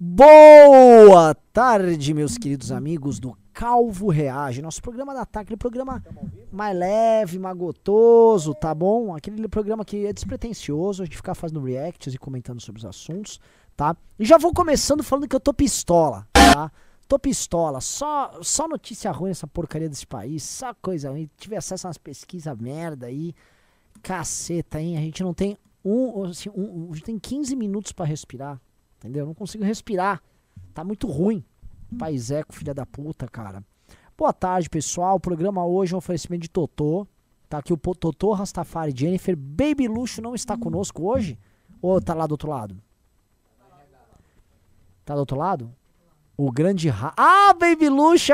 [0.00, 6.00] Boa tarde, meus queridos amigos do Calvo Reage, nosso programa da tarde, aquele programa
[6.52, 9.12] mais leve, mais gotoso, tá bom?
[9.12, 13.40] Aquele programa que é despretensioso, a gente ficar fazendo reacts e comentando sobre os assuntos,
[13.76, 13.96] tá?
[14.16, 16.70] E já vou começando falando que eu tô pistola, tá?
[17.08, 21.28] Tô pistola, só, só notícia ruim essa porcaria desse país, só coisa ruim.
[21.36, 23.34] Tive acesso a umas pesquisas merda aí,
[24.00, 24.96] caceta, hein?
[24.96, 28.60] A gente não tem um, assim, um, a gente tem 15 minutos pra respirar,
[28.98, 29.22] entendeu?
[29.22, 30.22] Eu não consigo respirar,
[30.74, 31.44] tá muito ruim.
[31.98, 33.64] Paiseco, filha da puta, cara.
[34.16, 35.16] Boa tarde, pessoal.
[35.16, 37.06] O programa hoje é um oferecimento de Totô.
[37.48, 39.34] Tá aqui o Totô, Rastafari, Jennifer.
[39.34, 41.38] Baby Luxo não está conosco hoje?
[41.80, 42.76] Ou tá lá do outro lado?
[45.04, 45.74] Tá do outro lado?
[46.36, 47.14] O grande ra...
[47.16, 48.32] Ah, Baby Luxo!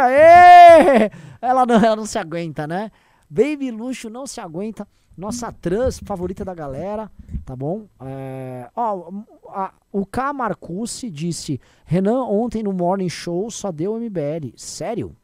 [1.41, 2.91] Ela não, ela não se aguenta, né?
[3.31, 4.89] Baby Luxo não se aguenta.
[5.17, 7.11] Nossa trans favorita da galera,
[7.45, 7.87] tá bom?
[8.01, 9.11] É, ó,
[9.49, 10.33] a- o K.
[10.33, 14.53] Marcucci disse: Renan, ontem no Morning Show só deu MBL.
[14.57, 15.15] Sério?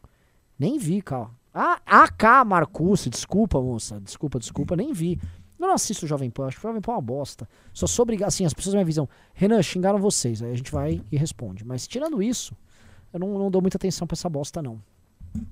[0.59, 1.03] Nem vi.
[1.53, 2.45] Ah, a K.
[2.45, 4.01] Marcucci, desculpa, moça.
[4.01, 5.19] Desculpa, desculpa, nem vi.
[5.59, 7.49] Eu não assisto o Jovem Pan, acho que o Jovem Pan é uma bosta.
[7.73, 10.41] Só sou obrigado, assim, as pessoas me avisam: Renan, xingaram vocês.
[10.41, 11.65] Aí a gente vai e responde.
[11.67, 12.55] Mas tirando isso,
[13.13, 14.81] eu não, não dou muita atenção pra essa bosta, não.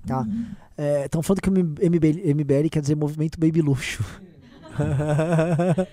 [0.06, 0.24] Tá?
[1.04, 4.04] Estão falando que o MBL, MBL quer dizer Movimento Baby Luxo.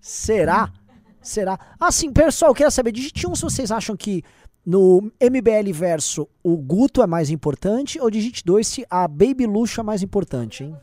[0.00, 0.72] Será?
[1.20, 1.58] Será?
[1.78, 4.22] Assim, pessoal, eu queria saber, digite um se vocês acham que
[4.64, 9.80] no MBL verso o Guto é mais importante ou digite dois se a Baby Luxo
[9.80, 10.76] é mais importante, hein?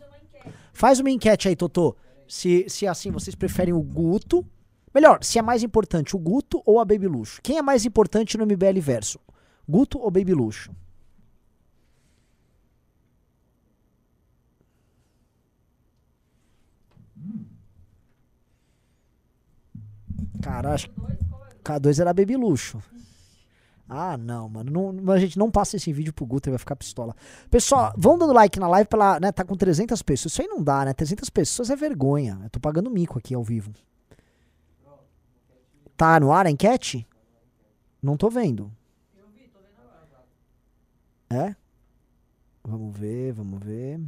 [0.73, 1.95] Faz uma enquete aí, Totô.
[2.27, 4.45] Se, se assim vocês preferem o Guto.
[4.93, 7.39] Melhor, se é mais importante o Guto ou a Baby Luxo.
[7.41, 9.19] Quem é mais importante no MBL verso?
[9.67, 10.71] Guto ou Baby Luxo?
[20.45, 21.01] Cara, acho que
[21.63, 22.79] K2 era Baby Luxo.
[23.89, 24.71] Ah, não, mano.
[24.71, 27.15] Não, mas, gente, não passa esse vídeo pro Guto, ele vai ficar pistola.
[27.49, 29.31] Pessoal, vão dando like na live pra ela, né?
[29.31, 30.31] Tá com 300 pessoas.
[30.31, 30.93] Isso aí não dá, né?
[30.93, 32.39] 300 pessoas é vergonha.
[32.43, 33.73] Eu tô pagando mico aqui ao vivo.
[35.97, 37.07] Tá no ar a enquete?
[37.99, 38.71] Não tô vendo.
[41.27, 41.55] É?
[42.63, 43.99] Vamos ver, vamos ver.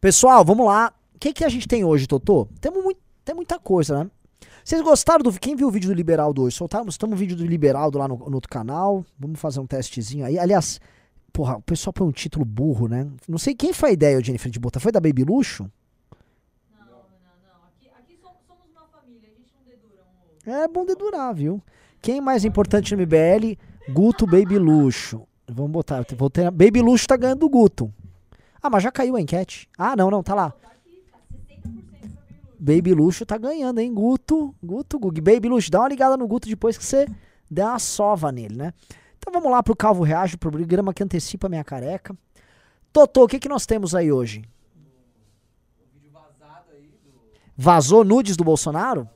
[0.00, 0.92] Pessoal, vamos lá.
[1.14, 2.48] O que, que a gente tem hoje, Totô?
[2.60, 4.10] Temos muito, tem muita coisa, né?
[4.66, 5.32] Vocês gostaram do.
[5.38, 6.56] Quem viu o vídeo do Liberaldo hoje?
[6.56, 9.06] Soltamos um vídeo do Liberaldo lá no, no outro canal.
[9.16, 10.40] Vamos fazer um testezinho aí.
[10.40, 10.80] Aliás,
[11.32, 13.06] porra, o pessoal põe um título burro, né?
[13.28, 14.80] Não sei quem foi a ideia, Jennifer, de botar.
[14.80, 15.70] Foi da Baby Luxo?
[16.80, 17.64] Não, não, não.
[17.68, 20.50] Aqui, aqui somos, somos uma família, a gente não dedura um outro.
[20.50, 21.62] É bom dedurar, viu?
[22.02, 23.56] Quem é mais importante no MBL?
[23.92, 25.28] Guto Baby Luxo.
[25.46, 26.04] Vamos botar.
[26.18, 27.94] Vou ter, Baby Luxo tá ganhando do Guto.
[28.60, 29.68] Ah, mas já caiu a enquete.
[29.78, 30.52] Ah, não, não, tá lá.
[32.58, 33.92] Baby Luxo tá ganhando, hein?
[33.92, 35.20] Guto, Guto, Gug.
[35.20, 37.06] Baby Luxo, dá uma ligada no Guto depois que você
[37.50, 38.72] der uma sova nele, né?
[39.18, 42.16] Então vamos lá pro Calvo Reage, pro programa que antecipa a minha careca.
[42.92, 44.44] Totô, o que, que nós temos aí hoje?
[47.56, 49.08] Vazou nudes do Bolsonaro?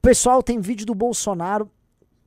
[0.00, 1.70] Pessoal, tem vídeo do Bolsonaro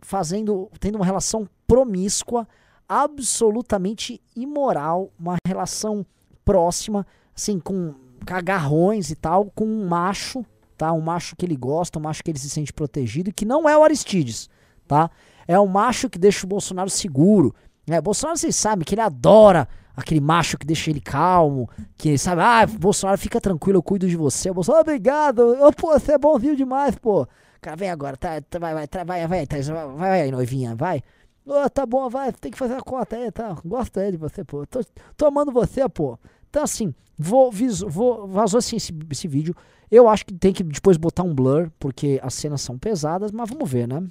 [0.02, 2.47] fazendo, tendo uma relação promíscua,
[2.88, 6.06] absolutamente imoral, uma relação
[6.44, 7.96] próxima, assim, com
[8.34, 10.46] agarrões e tal, com um macho,
[10.78, 10.91] tá?
[10.94, 13.78] Um macho que ele gosta, um macho que ele se sente protegido, que não é
[13.78, 14.50] o Aristides,
[14.88, 15.09] tá?
[15.47, 17.53] É um macho que deixa o Bolsonaro seguro.
[17.88, 18.02] Né?
[18.02, 22.66] Bolsonaro, vocês sabem que ele adora aquele macho que deixa ele calmo, que sabe, ah,
[22.66, 24.52] Bolsonaro, fica tranquilo, eu cuido de você.
[24.52, 27.28] Bolsonaro, obrigado, Ô, pô, você é bonzinho demais, pô.
[27.62, 30.75] Cara, vem agora, tá, tá, vai, vai, tá, vai, vai, tá, vai, vai aí, noivinha,
[30.75, 31.02] vai.
[31.46, 33.56] Ô, tá bom, vai, tem que fazer a conta aí, tá?
[33.64, 34.66] Gosto aí de você, pô.
[34.66, 34.84] Tô,
[35.16, 36.18] tô amando você, pô.
[36.56, 39.54] Então, assim, vou, viso, vou vazou assim esse, esse vídeo.
[39.92, 43.50] Eu acho que tem que depois botar um blur, porque as cenas são pesadas, mas
[43.50, 44.02] vamos ver, né?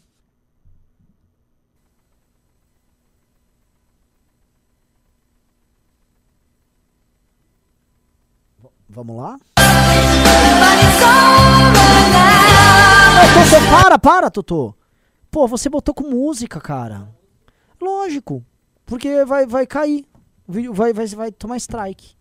[8.90, 9.38] Vamos lá?
[13.32, 14.74] Totô, para, para, Totô.
[15.30, 17.08] Pô, você botou com música, cara.
[17.80, 18.44] Lógico.
[18.84, 20.04] Porque vai, vai cair.
[20.46, 22.13] O vídeo vai, vai, vai tomar strike.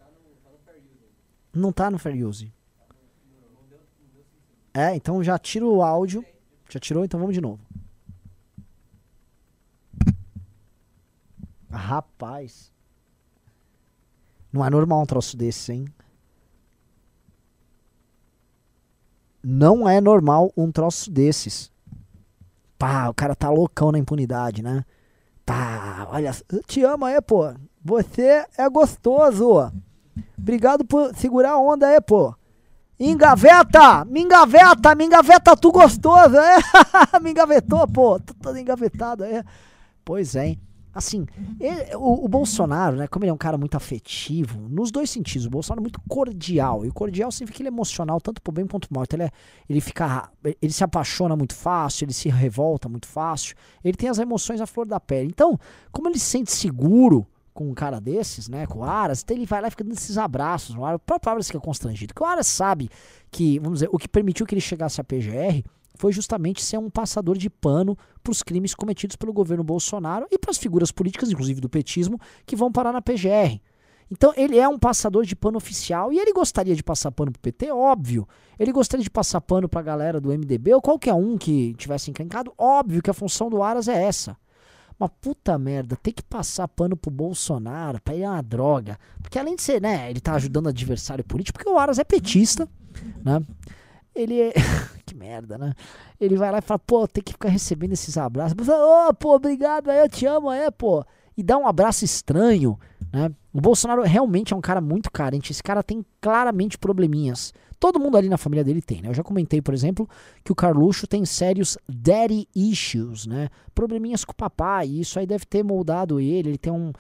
[1.54, 2.52] Não tá no Fair Use.
[4.74, 6.26] É, então já tira o áudio.
[6.68, 7.60] Já tirou, então vamos de novo.
[11.70, 12.72] Rapaz.
[14.52, 15.88] Não é normal um troço desse, hein?
[19.44, 21.72] Não é normal um troço desses.
[22.78, 24.86] Pá, o cara tá loucão na impunidade, né?
[25.46, 27.54] Pá, olha, eu te amo aí, pô.
[27.84, 29.72] Você é gostoso.
[30.38, 32.34] Obrigado por segurar a onda aí, pô.
[33.00, 34.06] Engaveta!
[34.06, 34.96] Me engaveta!
[34.96, 36.38] Me engaveta tu gostoso!
[36.38, 36.58] É?
[37.22, 38.20] me engavetou, pô!
[38.20, 39.44] Tô todo engavetado, é.
[40.06, 40.60] Pois é, hein?
[40.96, 41.26] Assim,
[41.60, 45.48] ele- o, o Bolsonaro, né, como ele é um cara muito afetivo, nos dois sentidos,
[45.48, 48.68] o Bolsonaro é muito cordial, e cordial significa que ele é emocional, tanto pro bem
[48.68, 49.32] quanto pro mal, então ele, é,
[49.68, 50.30] ele fica,
[50.62, 54.68] ele se apaixona muito fácil, ele se revolta muito fácil, ele tem as emoções à
[54.68, 55.60] flor da pele, então,
[55.92, 59.46] como ele se sente seguro com um cara desses, né, com o Aras, então ele
[59.46, 62.28] vai lá e fica dando esses abraços, o, o próprio Aras fica constrangido, porque o
[62.28, 62.90] Aras sabe
[63.32, 65.64] que, vamos dizer, o que permitiu que ele chegasse à PGR
[65.96, 70.40] foi justamente ser um passador de pano para os crimes cometidos pelo governo Bolsonaro e
[70.40, 73.62] para as figuras políticas, inclusive do petismo, que vão parar na PGR.
[74.10, 77.42] Então ele é um passador de pano oficial e ele gostaria de passar pano pro
[77.42, 78.28] PT, óbvio.
[78.60, 82.54] Ele gostaria de passar pano pra galera do MDB ou qualquer um que tivesse encrencado,
[82.58, 84.38] óbvio que a função do Aras é essa.
[84.98, 88.98] Mas puta merda, ter que passar pano pro Bolsonaro, pra ele é uma droga.
[89.22, 92.68] Porque além de ser, né, ele tá ajudando adversário político, porque o Aras é petista,
[93.24, 93.42] né?
[94.16, 94.54] Ele é.
[95.06, 95.74] que merda, né?
[96.20, 98.56] Ele vai lá e fala, pô, tem que ficar recebendo esses abraços.
[98.68, 101.04] Ô, pô, obrigado, aí eu te amo, é, pô.
[101.36, 102.80] E dá um abraço estranho,
[103.12, 103.32] né?
[103.54, 105.52] O Bolsonaro realmente é um cara muito carente.
[105.52, 107.54] Esse cara tem claramente probleminhas.
[107.80, 109.10] Todo mundo ali na família dele tem, né?
[109.10, 110.10] Eu já comentei, por exemplo,
[110.44, 113.50] que o Carluxo tem sérios daddy issues, né?
[113.76, 114.88] Probleminhas com o papai.
[114.88, 116.50] Isso aí deve ter moldado ele.
[116.50, 116.92] Ele tem um.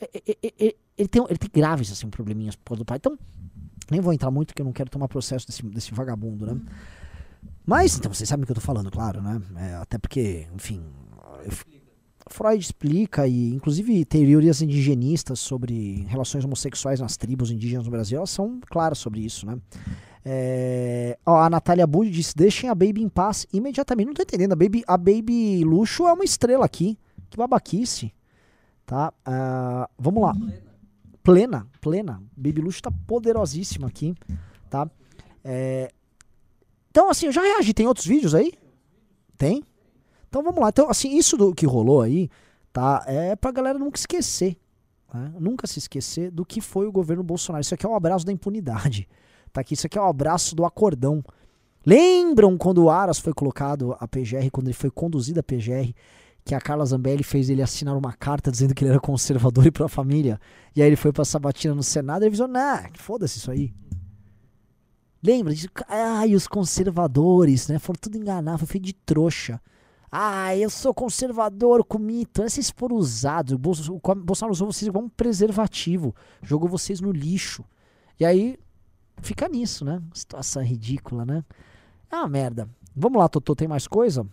[0.00, 2.96] e- e- e- e- Ele tem, ele tem graves, assim, probleminhas por causa do pai.
[2.98, 3.18] Então,
[3.90, 6.60] nem vou entrar muito, porque eu não quero tomar processo desse, desse vagabundo, né?
[7.64, 9.40] Mas, então, vocês sabem o que eu tô falando, claro, né?
[9.56, 10.82] É, até porque, enfim.
[11.44, 11.81] eu-
[12.28, 18.30] Freud explica, e inclusive teorias indigenistas sobre relações homossexuais nas tribos indígenas no Brasil, elas
[18.30, 19.58] são claras sobre isso, né?
[20.24, 24.06] É, ó, a Natália Budi disse: deixem a Baby em paz imediatamente.
[24.06, 24.52] Não tô entendendo.
[24.52, 26.96] A Baby, a Baby Luxo é uma estrela aqui.
[27.28, 28.12] Que babaquice.
[28.86, 29.12] Tá?
[29.24, 30.34] Ah, vamos lá.
[31.22, 32.22] Plena, plena.
[32.36, 34.14] Baby Luxo tá poderosíssima aqui.
[34.70, 34.88] Tá?
[35.42, 35.90] É,
[36.90, 37.74] então, assim, eu já reagi.
[37.74, 38.52] Tem outros vídeos aí?
[39.36, 39.64] Tem?
[40.32, 40.70] Então vamos lá.
[40.70, 42.30] Então, assim, isso do que rolou aí,
[42.72, 43.04] tá?
[43.06, 44.56] É pra galera nunca esquecer.
[45.12, 45.30] né?
[45.38, 47.60] Nunca se esquecer do que foi o governo Bolsonaro.
[47.60, 49.06] Isso aqui é um abraço da impunidade.
[49.52, 51.22] Tá aqui, isso aqui é o abraço do acordão.
[51.84, 55.92] Lembram quando o Aras foi colocado a PGR, quando ele foi conduzido a PGR,
[56.42, 59.70] que a Carla Zambelli fez ele assinar uma carta dizendo que ele era conservador e
[59.70, 60.40] pra família.
[60.74, 63.74] E aí ele foi pra sabatina no Senado e avisou, nah, foda-se isso aí.
[65.22, 65.52] Lembra?
[65.88, 67.78] Ai, os conservadores, né?
[67.78, 69.60] Foram tudo enganar, foi feito de trouxa.
[70.14, 72.42] Ah, eu sou conservador com mito.
[72.42, 73.54] Esses foram usados.
[73.54, 76.14] O Bolso- o Bolsonaro usou vocês igual um preservativo.
[76.42, 77.64] Jogou vocês no lixo.
[78.20, 78.58] E aí,
[79.22, 80.02] fica nisso, né?
[80.12, 81.42] Situação ridícula, né?
[82.10, 82.68] É uma merda.
[82.94, 84.26] Vamos lá, Totô, tem mais coisa?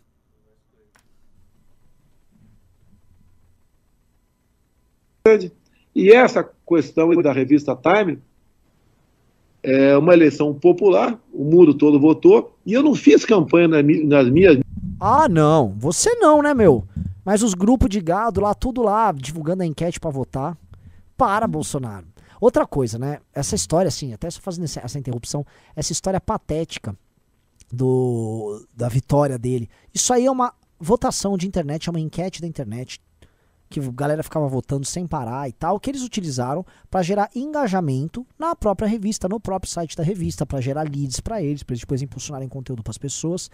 [5.96, 8.20] E essa questão da revista Time
[9.62, 14.58] é uma eleição popular, o mundo todo votou, e eu não fiz campanha nas minhas
[15.00, 15.74] Ah, não.
[15.78, 16.88] Você não, né, meu?
[17.24, 20.58] Mas os grupos de gado lá, tudo lá, divulgando a enquete pra votar.
[21.18, 22.08] Para, Bolsonaro.
[22.40, 23.20] Outra coisa, né?
[23.34, 26.98] Essa história, assim, até só fazendo essa, interrupção, essa história patética
[27.72, 29.70] do da vitória dele.
[29.94, 33.02] Isso aí é uma votação de internet, é uma enquete da internet
[33.70, 38.26] que a galera ficava votando sem parar e tal, que eles utilizaram pra gerar engajamento
[38.38, 41.82] na própria revista, no próprio site da revista, pra gerar leads pra eles, pra eles
[41.82, 43.52] depois impulsionarem conteúdo pras pessoas.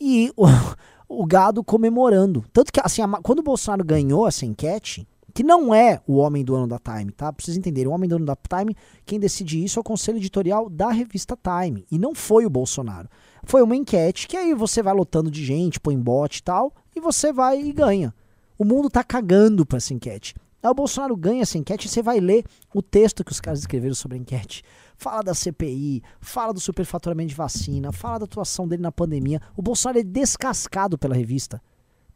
[0.00, 0.46] E o,
[1.08, 2.44] o gado comemorando.
[2.52, 6.44] Tanto que, assim, a quando o Bolsonaro ganhou essa enquete, que não é o homem
[6.44, 7.32] do ano da Time, tá?
[7.32, 10.18] Pra vocês entenderem, o homem do ano da Time, quem decide isso é o conselho
[10.18, 11.86] editorial da revista Time.
[11.90, 13.08] E não foi o Bolsonaro.
[13.44, 17.00] Foi uma enquete que aí você vai lotando de gente, põe bot e tal, e
[17.00, 18.12] você vai e ganha.
[18.58, 20.34] O mundo tá cagando pra essa enquete.
[20.60, 22.44] Aí o Bolsonaro ganha essa enquete e você vai ler
[22.74, 24.64] o texto que os caras escreveram sobre a enquete.
[24.98, 29.40] Fala da CPI, fala do superfaturamento de vacina, fala da atuação dele na pandemia.
[29.56, 31.62] O Bolsonaro é descascado pela revista.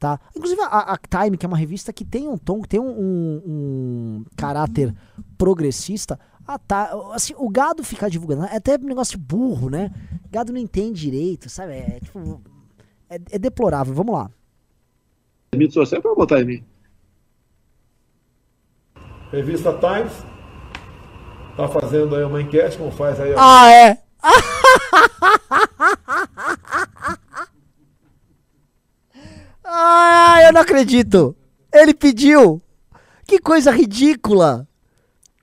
[0.00, 0.18] Tá?
[0.34, 2.90] Inclusive a, a Time, que é uma revista que tem um tom, que tem um,
[2.90, 4.92] um- um caráter
[5.38, 6.90] progressista, ah, tá.
[7.12, 8.46] Assim, o gado ficar divulgando.
[8.46, 9.92] É até um negócio de burro, né?
[10.28, 11.74] Gado não entende direito, sabe?
[11.74, 12.40] É, tipo,
[13.08, 13.94] é, é deplorável.
[13.94, 14.28] Vamos lá.
[15.54, 16.64] mídias sociais para votar em mim.
[19.30, 20.12] Revista Times
[21.56, 23.34] tá fazendo aí uma enquete, como faz aí.
[23.36, 23.98] Ah, é?
[29.64, 31.36] ah, eu não acredito.
[31.72, 32.60] Ele pediu.
[33.26, 34.68] Que coisa ridícula.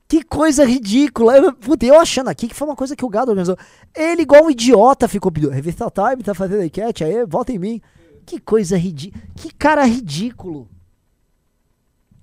[0.08, 1.36] Que coisa ridícula.
[1.36, 3.56] Eu, puta, eu achando aqui que foi uma coisa que o gado organizou.
[3.94, 5.52] Ele, igual um idiota, ficou pedindo.
[5.52, 7.80] Revista Time tá fazendo enquete aí, vota em mim.
[8.26, 9.22] Que coisa ridícula.
[9.36, 10.68] Que cara ridículo.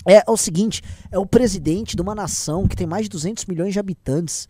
[0.07, 3.45] É, é o seguinte: é o presidente de uma nação que tem mais de 200
[3.45, 4.47] milhões de habitantes.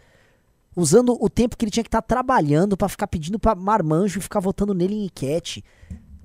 [0.75, 4.21] usando o tempo que ele tinha que estar trabalhando pra ficar pedindo pra marmanjo e
[4.21, 5.63] ficar votando nele em enquete.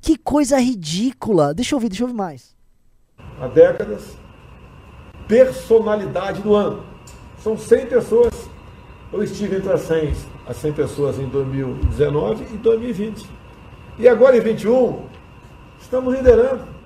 [0.03, 1.55] Que coisa ridícula.
[1.55, 2.55] Deixa eu ouvir, deixa eu ouvir mais.
[3.41, 4.03] há décadas,
[5.27, 6.85] personalidade do ano.
[7.43, 8.35] São 100 pessoas.
[9.11, 10.15] Eu estive entre as 100,
[10.47, 13.27] as 100 pessoas em 2019 e 2020.
[13.99, 15.07] E agora em 21,
[15.81, 16.82] estamos liderando.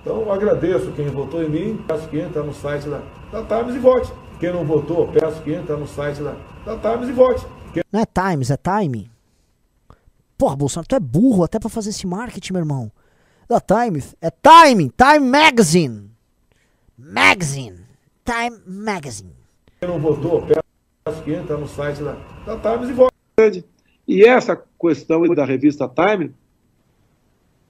[0.00, 3.74] Então, eu agradeço quem votou em mim, peço que entre no site da, da Times
[3.74, 4.10] e vote.
[4.38, 7.46] Quem não votou, peço que entre no site da, da Times e vote.
[7.74, 9.10] Quem Não é Times, é Time.
[10.38, 12.90] Porra, Bolsonaro, tu é burro até pra fazer esse marketing, meu irmão.
[13.46, 14.16] Da Times.
[14.22, 16.10] É Time, Time Magazine.
[16.96, 17.80] Magazine.
[18.24, 19.34] Time Magazine.
[19.82, 22.16] não votou, peço que entre no site da,
[22.46, 23.64] da Times e vote.
[24.08, 26.34] E essa questão da revista Time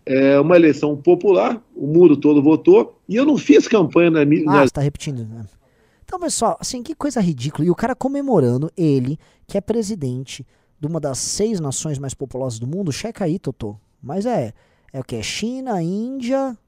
[0.07, 4.43] é uma eleição popular, o mundo todo votou, e eu não fiz campanha na, mi-
[4.43, 5.45] Ah, na você tá repetindo, né?
[6.05, 7.67] Então, pessoal, assim, que coisa ridícula.
[7.67, 10.45] E o cara comemorando, ele, que é presidente
[10.81, 13.77] de uma das seis nações mais populosas do mundo, checa aí, Totô.
[14.03, 14.53] Mas é,
[14.93, 15.23] é o que?
[15.23, 16.59] China, Índia,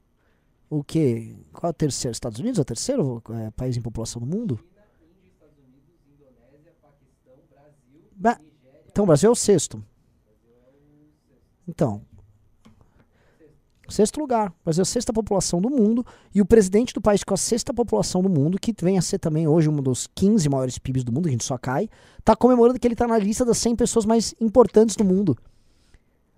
[0.69, 1.35] o que?
[1.51, 2.13] Qual é o terceiro?
[2.13, 4.59] Estados Unidos é o terceiro é, país em população do mundo?
[8.15, 8.39] Ba-
[8.87, 9.83] Então, o Brasil é o sexto.
[11.67, 12.01] Então,
[13.93, 14.49] Sexto lugar.
[14.49, 16.03] O Brasil é a sexta população do mundo.
[16.33, 19.19] E o presidente do país com a sexta população do mundo, que vem a ser
[19.19, 21.87] também hoje um dos 15 maiores PIBs do mundo, a gente só cai,
[22.23, 25.37] tá comemorando que ele tá na lista das 100 pessoas mais importantes do mundo.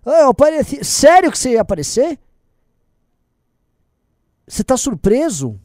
[0.04, 0.84] Ah, eu apareci.
[0.84, 2.18] Sério que você ia aparecer?
[4.46, 5.58] Você tá surpreso?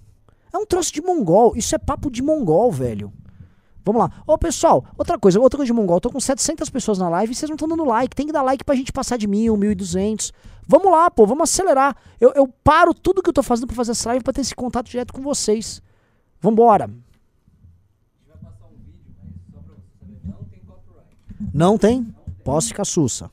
[0.53, 1.57] É um troço de mongol.
[1.57, 3.11] Isso é papo de mongol, velho.
[3.83, 4.11] Vamos lá.
[4.27, 5.97] Ô, pessoal, outra coisa, outra coisa de mongol.
[5.97, 8.15] Eu tô com 700 pessoas na live e vocês não estão dando like.
[8.15, 10.31] Tem que dar like pra gente passar de mil, mil e duzentos.
[10.67, 11.95] Vamos lá, pô, vamos acelerar.
[12.19, 14.55] Eu, eu paro tudo que eu tô fazendo pra fazer essa live pra ter esse
[14.55, 15.81] contato direto com vocês.
[16.39, 16.89] Vambora.
[21.53, 22.13] Não tem?
[22.43, 23.29] Posso ficar sussa.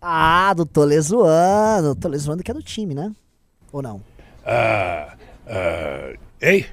[0.00, 0.66] Ah, do.
[0.66, 3.12] Tolê zoando que é do time, né?
[3.70, 4.00] Ou não?
[4.44, 6.66] Ah, ah, ei?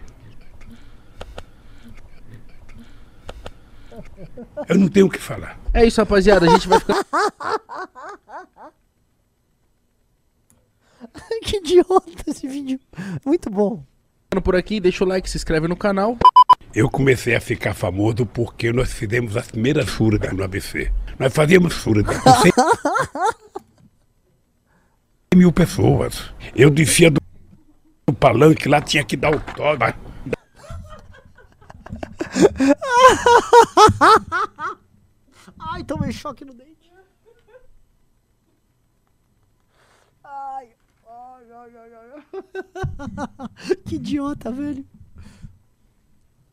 [4.68, 5.60] Eu não tenho o que falar.
[5.74, 6.46] É isso, rapaziada.
[6.46, 7.04] A gente vai ficar.
[11.44, 12.80] que idiota esse vídeo.
[13.26, 13.84] Muito bom.
[14.44, 14.80] por aqui.
[14.80, 16.18] Deixa o like, se inscreve no canal.
[16.74, 20.92] Eu comecei a ficar famoso porque nós fizemos as primeiras furas no ABC.
[21.18, 22.22] Nós fazíamos furas de 100
[25.36, 26.32] mil pessoas.
[26.56, 27.19] Eu descia do
[28.10, 30.00] do palanque lá, tinha que dar autógrafo.
[35.60, 36.92] Ai, tomei choque no dente.
[40.24, 40.70] Ai,
[41.08, 42.12] ai, ai, ai, ai.
[43.86, 44.86] que idiota, velho.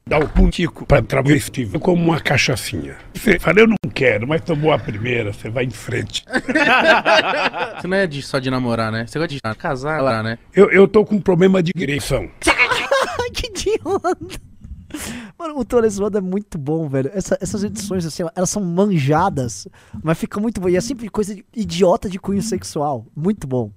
[0.08, 2.94] Dar o puntico para travesti como uma cachaçinha.
[3.12, 6.24] Você fala, eu não quero, mas tomou a primeira, você vai em frente.
[7.80, 9.04] Você não é de, só de namorar, né?
[9.04, 10.38] Você gosta de casar lá, né?
[10.54, 12.30] Eu, eu tô com um problema de direção.
[13.34, 14.40] Que idiota.
[15.36, 17.10] Mano, o Torresmodo é muito bom, velho.
[17.12, 19.66] Essa- essas edições, assim, elas são manjadas,
[20.04, 20.68] mas fica muito bom.
[20.68, 23.04] E é sempre coisa de- idiota de cunho sexual.
[23.14, 23.72] Muito bom.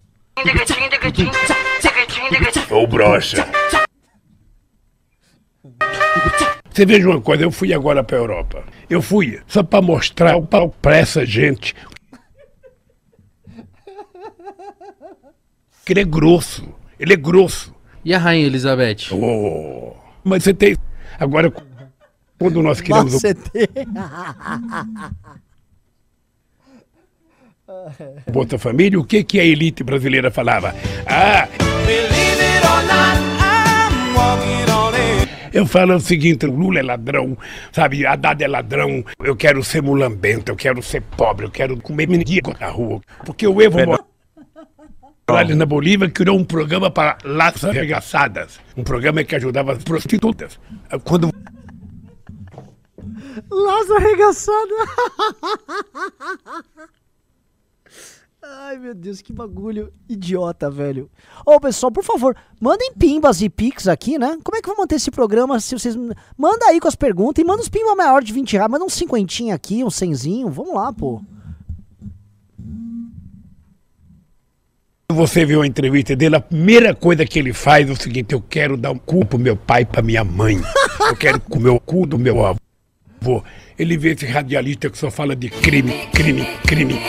[2.69, 3.47] Ô brocha.
[6.71, 8.63] Você veja uma coisa, eu fui agora pra Europa.
[8.89, 10.35] Eu fui só pra mostrar
[10.81, 11.75] pra essa gente
[15.85, 16.71] que ele é grosso.
[16.99, 17.73] Ele é grosso.
[18.05, 19.11] E a Rainha Elizabeth?
[19.11, 19.93] Oh.
[20.23, 20.77] Mas você tem.
[21.19, 21.51] Agora,
[22.37, 23.67] quando nós criamos o Macetê.
[28.31, 30.73] Bolsa Família, o que, que a elite brasileira falava?
[31.05, 31.47] Ah,
[35.53, 37.37] Eu falo o seguinte, o Lula é ladrão,
[37.71, 38.05] sabe?
[38.05, 39.03] Haddad é ladrão.
[39.23, 43.01] Eu quero ser mulambento, eu quero ser pobre, eu quero comer mendigo na rua.
[43.25, 43.77] Porque o Evo
[45.27, 48.59] Morales na Bolívia criou um programa para laças arregaçadas.
[48.75, 50.59] Um programa que ajudava as prostitutas.
[51.03, 51.29] Quando
[53.49, 54.75] Laço arregaçado.
[58.41, 61.09] Ai, meu Deus, que bagulho idiota, velho.
[61.45, 64.37] Ô, pessoal, por favor, mandem pimbas e pics aqui, né?
[64.43, 65.95] Como é que eu vou manter esse programa se vocês...
[66.37, 68.71] Manda aí com as perguntas e manda uns pimbas maior de 20 reais.
[68.71, 70.49] Manda uns cinquentinho aqui, um cenzinho.
[70.49, 71.21] Vamos lá, pô.
[75.19, 78.41] você vê uma entrevista dele, a primeira coisa que ele faz é o seguinte: eu
[78.41, 80.61] quero dar um cu pro meu pai e pra minha mãe.
[81.01, 83.43] Eu quero comer o cu do meu avô.
[83.77, 86.99] Ele vê esse radialista que só fala de crime, crime, crime.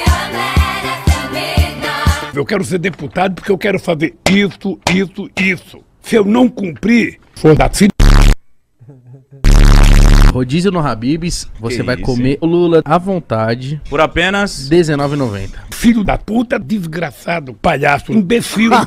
[2.34, 5.80] Eu quero ser deputado porque eu quero fazer isso, isso, isso.
[6.02, 7.90] Se eu não cumprir, for da filha
[10.32, 14.68] Rodízio no Habibs, você Que vai isso, comer o Lula à vontade, Por apenas.
[14.70, 15.50] R$19,90.
[15.72, 18.70] filho da puta, desgraçado, palhaço, imbecil,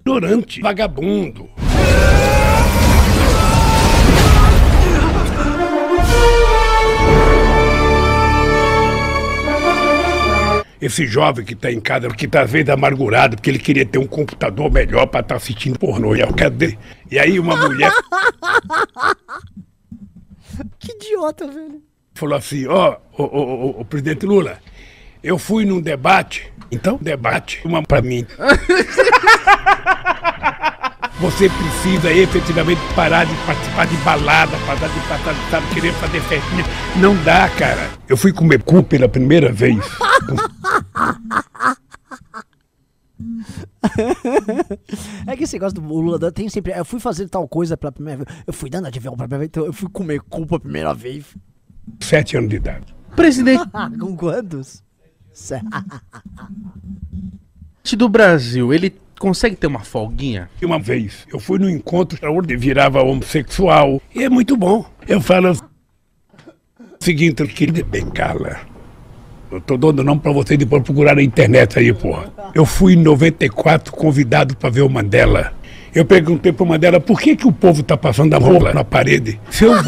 [0.00, 1.48] ignorante, vagabundo.
[10.80, 13.98] Esse jovem que tá em casa, que tá às vezes amargurado, porque ele queria ter
[13.98, 16.14] um computador melhor pra estar assistindo pornô.
[16.14, 16.78] E, eu, cadê?
[17.10, 17.90] e aí uma mulher
[20.78, 21.82] Que idiota, velho.
[22.14, 24.58] falou assim, ó, ô, ô, ô, ô, presidente Lula,
[25.22, 28.26] eu fui num debate, então, debate, uma pra mim.
[31.20, 36.64] Você precisa efetivamente parar de participar de balada, parar de passar, sabe, querer fazer festinha.
[37.00, 37.90] Não dá, cara.
[38.08, 39.76] Eu fui comer cu pela primeira vez.
[45.26, 46.72] É que esse negócio do Lula tem sempre.
[46.72, 48.38] Eu fui fazer tal coisa pela primeira vez.
[48.46, 49.48] Eu fui dando avião pela primeira vez.
[49.48, 51.24] Então eu fui comer cu pela primeira vez.
[52.00, 52.94] Sete anos de idade.
[53.16, 53.64] Presidente
[53.98, 54.82] Com quantos?
[55.32, 55.62] Sé-
[57.96, 60.48] do Brasil, ele consegue ter uma folguinha?
[60.62, 64.00] Uma vez, eu fui num encontro onde virava homossexual.
[64.14, 64.84] E é muito bom.
[65.06, 65.56] Eu falo o
[67.00, 68.60] seguinte, querido Bengala.
[69.50, 72.32] Eu tô dando nome pra vocês depois procurar na internet aí, porra.
[72.54, 75.54] Eu fui em 94 convidado pra ver o Mandela.
[75.94, 79.40] Eu perguntei pro Mandela por que, que o povo tá passando a rola na parede.
[79.50, 79.72] Se eu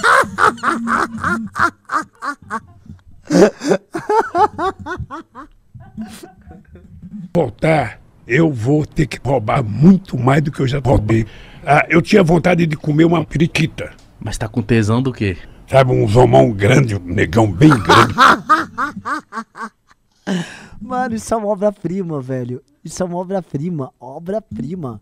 [7.34, 11.26] voltar, eu vou ter que roubar muito mais do que eu já roubei.
[11.66, 13.90] Ah, eu tinha vontade de comer uma periquita.
[14.20, 15.37] Mas tá com tesão do quê?
[15.66, 18.14] Sabe, um zomão grande, um negão bem grande.
[20.80, 22.62] Mano, isso é uma obra-prima, velho.
[22.84, 23.90] Isso é uma obra-prima.
[23.99, 25.00] Obra-prima.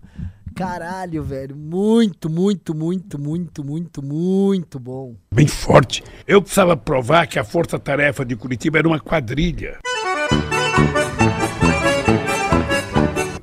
[0.55, 1.55] Caralho, velho.
[1.55, 5.15] Muito, muito, muito, muito, muito, muito bom.
[5.33, 6.03] bem forte.
[6.27, 9.79] Eu precisava provar que a força-tarefa de Curitiba era uma quadrilha.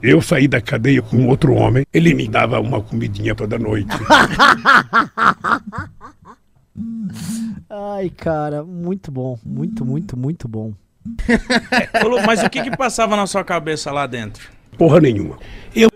[0.05, 3.89] Eu saí da cadeia com outro homem, ele me dava uma comidinha toda noite.
[7.67, 9.39] Ai, cara, muito bom.
[9.43, 10.73] Muito, muito, muito bom.
[12.03, 14.47] Lu, Mas o que que passava na sua cabeça lá dentro?
[14.77, 15.39] Porra nenhuma.
[15.75, 15.89] Eu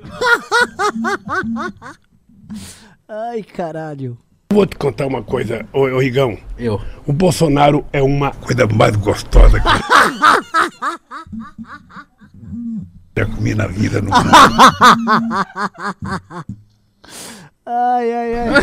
[3.07, 4.17] Ai, caralho.
[4.51, 6.35] vou te contar uma coisa, ô, ô Rigão.
[6.57, 6.81] Eu.
[7.05, 9.67] O Bolsonaro é uma coisa mais gostosa que
[13.15, 14.01] já comi na vida.
[14.01, 14.11] No...
[17.71, 18.49] Ai, ai, ai.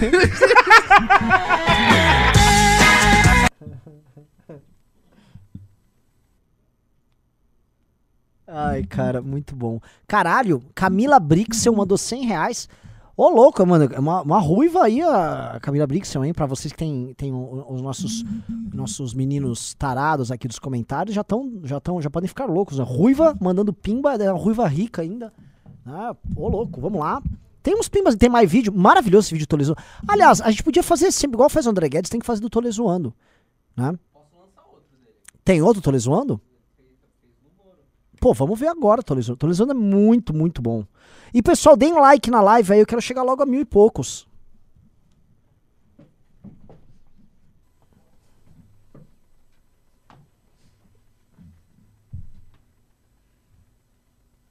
[8.49, 9.81] Ai, cara, muito bom.
[10.07, 12.69] Caralho, Camila Brixel mandou 100 reais.
[13.17, 16.35] Ô, louco, mano, é uma, uma ruiva aí, a Camila Brixel, hein?
[16.35, 18.23] Pra vocês que tem, tem os nossos,
[18.75, 22.79] nossos meninos tarados aqui dos comentários, já estão, já tão, já podem ficar loucos.
[22.79, 22.85] né?
[22.87, 25.33] Ruiva mandando pimba, é uma ruiva rica ainda.
[25.87, 27.23] Ah, ô, louco, vamos lá.
[27.63, 29.81] Tem uns pimbas, tem mais vídeo, maravilhoso esse vídeo do Tole Zoando.
[30.07, 32.51] Aliás, a gente podia fazer sempre, igual faz o André Guedes, tem que fazer do
[32.51, 33.15] Tole Zoando,
[33.75, 33.95] né?
[35.43, 36.41] Tem outro Tole Zoando?
[38.27, 39.05] Pô, vamos ver agora.
[39.05, 40.85] Tole Zoando é muito, muito bom.
[41.33, 44.27] E pessoal, deem like na live aí, eu quero chegar logo a mil e poucos.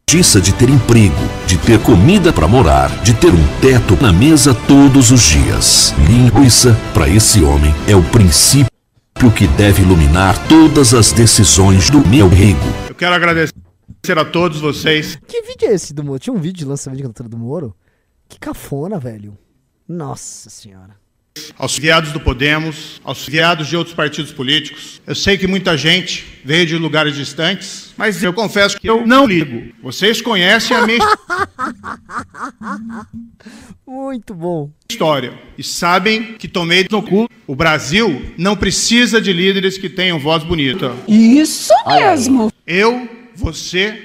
[0.10, 1.14] justiça de ter emprego,
[1.46, 5.94] de ter comida para morar, de ter um teto na mesa todos os dias.
[6.08, 8.70] Linguiça, para esse homem, é o princípio
[9.36, 12.66] que deve iluminar todas as decisões do meu rego.
[12.88, 13.65] Eu quero agradecer
[14.18, 15.18] a todos vocês.
[15.28, 16.20] Que vídeo é esse do Moro?
[16.20, 17.76] Tinha um vídeo de lançamento de candidatura do Moro?
[18.30, 19.38] Que cafona, velho.
[19.88, 20.96] Nossa senhora.
[21.58, 25.02] aos guiados do Podemos, aos guiados de outros partidos políticos.
[25.06, 29.26] Eu sei que muita gente veio de lugares distantes, mas eu confesso que eu não
[29.28, 29.74] ligo.
[29.84, 31.00] Vocês conhecem a minha
[33.86, 34.70] Muito bom.
[34.90, 37.30] história e sabem que tomei no cu.
[37.48, 40.94] O Brasil não precisa de líderes que tenham voz bonita.
[41.08, 42.52] Isso mesmo.
[42.66, 44.04] Eu, você.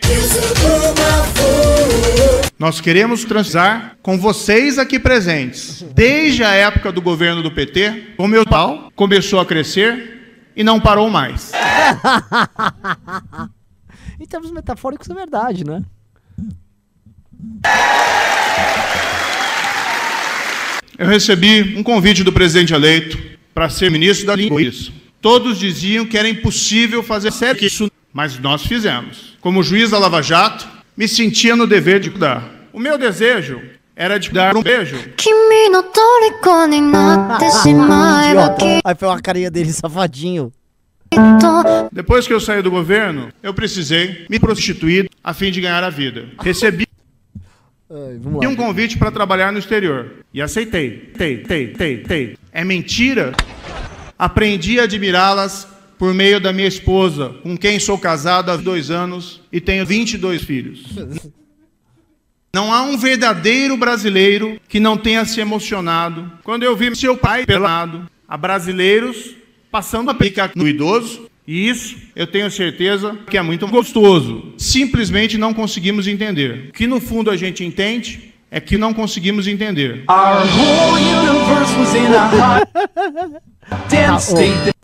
[2.58, 5.82] Nós queremos transar com vocês aqui presentes.
[5.94, 10.80] Desde a época do governo do PT, o meu pau começou a crescer e não
[10.80, 11.52] parou mais.
[14.20, 15.82] Em termos metafóricos é verdade, né?
[20.98, 23.16] Eu recebi um convite do presidente eleito
[23.54, 24.92] para ser ministro da Linguiça.
[25.20, 29.36] Todos diziam que era impossível fazer sério isso, mas nós fizemos.
[29.40, 32.44] Como juiz da Lava Jato, me sentia no dever de dar.
[32.72, 33.60] O meu desejo
[33.94, 34.96] era de dar um beijo.
[36.94, 40.52] Ah, ah, ah, Aí foi uma carinha dele safadinho.
[41.92, 45.90] Depois que eu saí do governo, eu precisei me prostituir a fim de ganhar a
[45.90, 46.26] vida.
[46.40, 46.86] Recebi
[47.90, 51.12] Ai, um convite para trabalhar no exterior e aceitei.
[51.16, 52.36] Tei, tei, tei, tei.
[52.52, 53.32] É mentira?
[54.16, 55.66] Aprendi a admirá-las
[56.00, 60.42] por meio da minha esposa, com quem sou casado há dois anos e tenho 22
[60.42, 60.82] filhos.
[62.54, 67.44] Não há um verdadeiro brasileiro que não tenha se emocionado quando eu vi seu pai
[67.44, 68.10] pelado.
[68.26, 69.36] Há brasileiros
[69.70, 71.28] passando a pica no idoso.
[71.46, 74.54] E isso eu tenho certeza que é muito gostoso.
[74.56, 76.70] Simplesmente não conseguimos entender.
[76.70, 80.04] O que no fundo a gente entende é que não conseguimos entender.
[80.06, 80.42] Tá,
[84.70, 84.79] ô,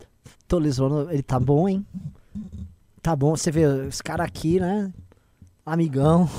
[0.47, 1.85] tô lisando, ele tá bom, hein?
[3.01, 4.91] Tá bom, você vê esse cara aqui, né?
[5.65, 6.29] Amigão.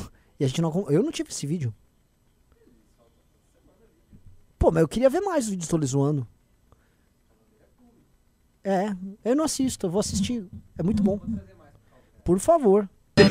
[0.40, 0.87] E a gente não.
[0.88, 1.75] Eu não tive esse vídeo.
[4.59, 6.27] Pô, mas eu queria ver mais os vídeos do Tô Zoando.
[8.64, 8.92] É,
[9.25, 10.44] eu não assisto, eu vou assistir.
[10.77, 11.21] É muito bom.
[12.25, 12.88] Por favor.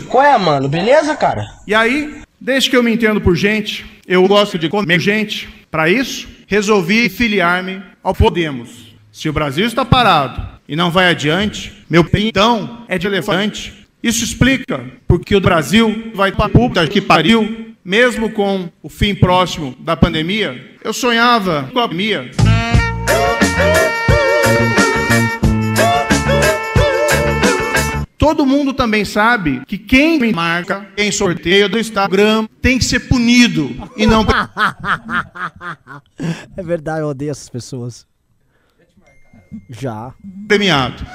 [0.10, 0.68] Qual é, mano?
[0.70, 1.46] Beleza, cara?
[1.68, 5.48] E aí, desde que eu me entendo por gente, eu gosto de comer gente.
[5.70, 8.96] Para isso, resolvi filiar-me ao Podemos.
[9.12, 13.88] Se o Brasil está parado e não vai adiante, meu pintão é de elefante.
[14.04, 19.16] Isso explica porque o Brasil vai para a puta que pariu, mesmo com o fim
[19.16, 20.76] próximo da pandemia.
[20.84, 22.32] Eu sonhava com a pandemia.
[28.18, 33.02] Todo mundo também sabe que quem me marca em sorteio do Instagram tem que ser
[33.02, 34.26] punido e não
[36.58, 38.06] É verdade, eu odeio essas pessoas.
[39.70, 40.14] Já.
[40.48, 41.06] premiado.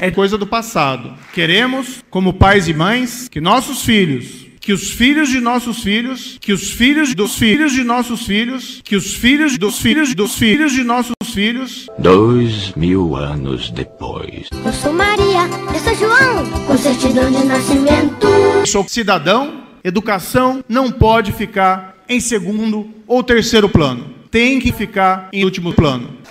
[0.00, 1.14] É coisa do passado.
[1.32, 6.52] Queremos, como pais e mães, que nossos filhos, que os filhos de nossos filhos, que
[6.52, 10.84] os filhos dos filhos de nossos filhos, que os filhos dos filhos dos filhos de
[10.84, 14.48] nossos filhos Dois mil anos depois.
[14.64, 18.26] Eu sou Maria, eu sou João, com certidão de nascimento.
[18.66, 24.14] Sou cidadão, educação não pode ficar em segundo ou terceiro plano.
[24.30, 26.16] Tem que ficar em último plano.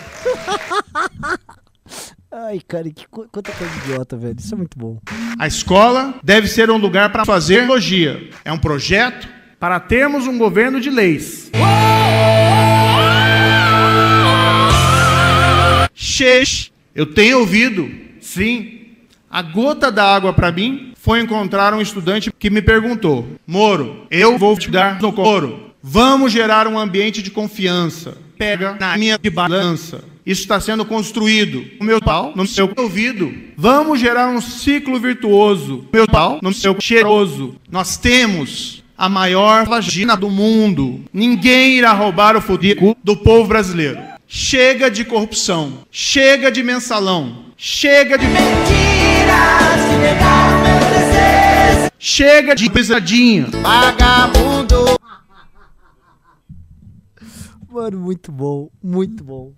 [2.31, 4.35] Ai, cara, que co quanta coisa idiota, velho.
[4.37, 4.99] Isso é muito bom.
[5.39, 8.29] A escola deve ser um lugar para fazer elogia.
[8.43, 11.49] É um projeto para termos um governo de leis.
[15.93, 18.81] Xex, eu tenho ouvido, sim.
[19.29, 24.39] A gota da água para mim foi encontrar um estudante que me perguntou: Moro, eu
[24.39, 25.69] vou te dar no coro.
[25.79, 28.17] Vamos gerar um ambiente de confiança.
[28.39, 30.03] Pega na minha balança.
[30.25, 31.63] Isso está sendo construído.
[31.79, 33.31] O meu pau no seu ouvido.
[33.55, 35.85] Vamos gerar um ciclo virtuoso.
[35.93, 37.53] O meu pau no seu cheiroso.
[37.69, 41.01] Nós temos a maior vagina do mundo.
[41.13, 43.99] Ninguém irá roubar o fudico do povo brasileiro.
[44.27, 45.81] Chega de corrupção.
[45.91, 47.45] Chega de mensalão.
[47.55, 48.25] Chega de
[51.97, 53.47] Chega de pisadinha.
[53.61, 54.95] Vagabundo!
[57.71, 59.53] Mano, muito bom, muito bom.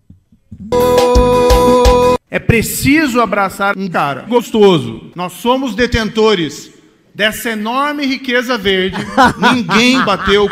[2.29, 5.11] É preciso abraçar um cara gostoso.
[5.15, 6.71] Nós somos detentores
[7.13, 8.97] dessa enorme riqueza verde.
[9.53, 10.47] Ninguém bateu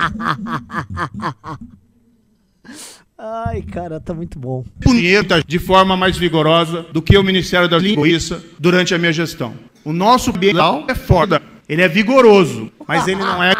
[3.18, 4.64] Ai, cara, tá muito bom.
[4.82, 9.54] punheta de forma mais vigorosa do que o Ministério da Linguiça durante a minha gestão.
[9.84, 11.42] O nosso ambiental é foda.
[11.68, 13.54] Ele é vigoroso, mas ele não é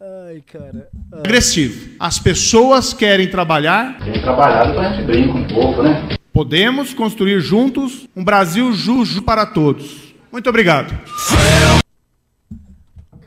[0.00, 0.88] Ai, cara.
[1.12, 1.96] agressivo.
[1.98, 3.98] As pessoas querem trabalhar.
[3.98, 6.16] Tem trabalhado pra gente brinca um pouco, né?
[6.32, 10.14] Podemos construir juntos um Brasil justo para todos.
[10.30, 10.96] Muito obrigado.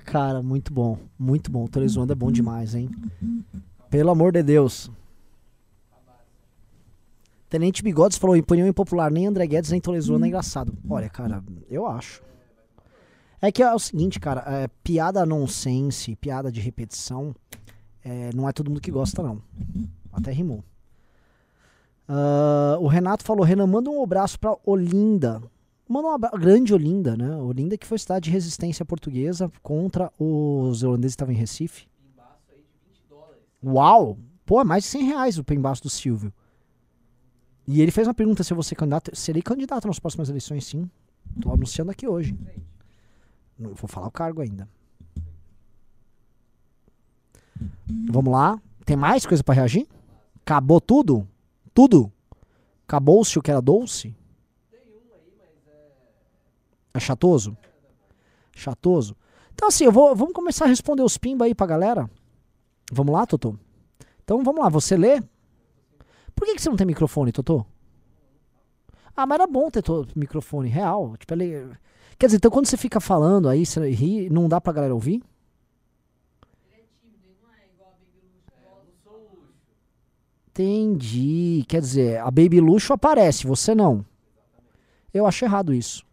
[0.05, 0.97] Cara, muito bom.
[1.17, 1.65] Muito bom.
[1.65, 2.89] O é bom demais, hein?
[3.89, 4.89] Pelo amor de Deus.
[7.50, 10.78] Tenente Bigodes falou: opinião impopular, nem André Guedes nem Lhe Zoando é engraçado.
[10.88, 12.22] Olha, cara, eu acho.
[13.42, 17.34] É que é o seguinte, cara, é, piada nonsense, piada de repetição,
[18.04, 19.42] é, não é todo mundo que gosta, não.
[20.12, 20.64] Até rimou.
[22.08, 25.42] Ah, o Renato falou: Renan, manda um abraço pra Olinda.
[25.88, 27.36] Manda um abraço, grande Olinda, né?
[27.38, 31.88] Olinda que foi cidade de resistência portuguesa contra os holandeses que estavam em Recife.
[33.64, 34.18] Uau!
[34.46, 36.34] Pô, é mais de 100 reais o pembaço do Silvio.
[37.71, 39.15] E ele fez uma pergunta se eu vou ser candidato.
[39.15, 40.89] Serei candidato nas próximas eleições, sim.
[41.39, 42.36] Tô anunciando aqui hoje.
[43.60, 44.67] Não vou falar o cargo ainda.
[48.10, 48.60] Vamos lá.
[48.84, 49.88] Tem mais coisa pra reagir?
[50.38, 51.27] Acabou tudo?
[51.71, 52.12] Tudo?
[52.88, 54.15] Acabou-se o que era doce?
[56.91, 57.55] É chatoso?
[58.55, 59.15] Chatoso?
[59.53, 62.10] Então assim, eu vou, vamos começar a responder os pimba aí pra galera.
[62.91, 63.55] Vamos lá, Totô?
[64.23, 65.21] Então vamos lá, você lê?
[66.39, 67.65] Por que, que você não tem microfone, Totô?
[69.13, 69.84] Ah, mas era bom ter
[70.15, 71.17] microfone real.
[71.17, 71.69] Tipo, ele...
[72.17, 75.21] Quer dizer, então quando você fica falando aí, você ri, não dá pra galera ouvir?
[80.47, 81.65] Entendi.
[81.67, 84.06] Quer dizer, a Baby Luxo aparece, você não.
[85.13, 86.06] Eu acho errado isso.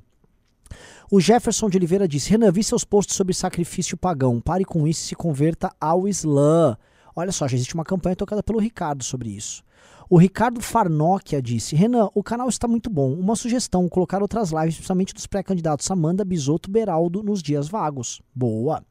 [1.11, 4.40] O Jefferson de Oliveira disse: Renan, vi seus posts sobre sacrifício pagão.
[4.40, 6.79] Pare com isso e se converta ao Islã.
[7.20, 9.62] Olha só, já existe uma campanha tocada pelo Ricardo sobre isso.
[10.09, 13.12] O Ricardo Farnokia disse: Renan, o canal está muito bom.
[13.12, 18.20] Uma sugestão: colocar outras lives, principalmente dos pré-candidatos Amanda, Bisoto, Beraldo, nos dias vagos.
[18.35, 18.83] Boa.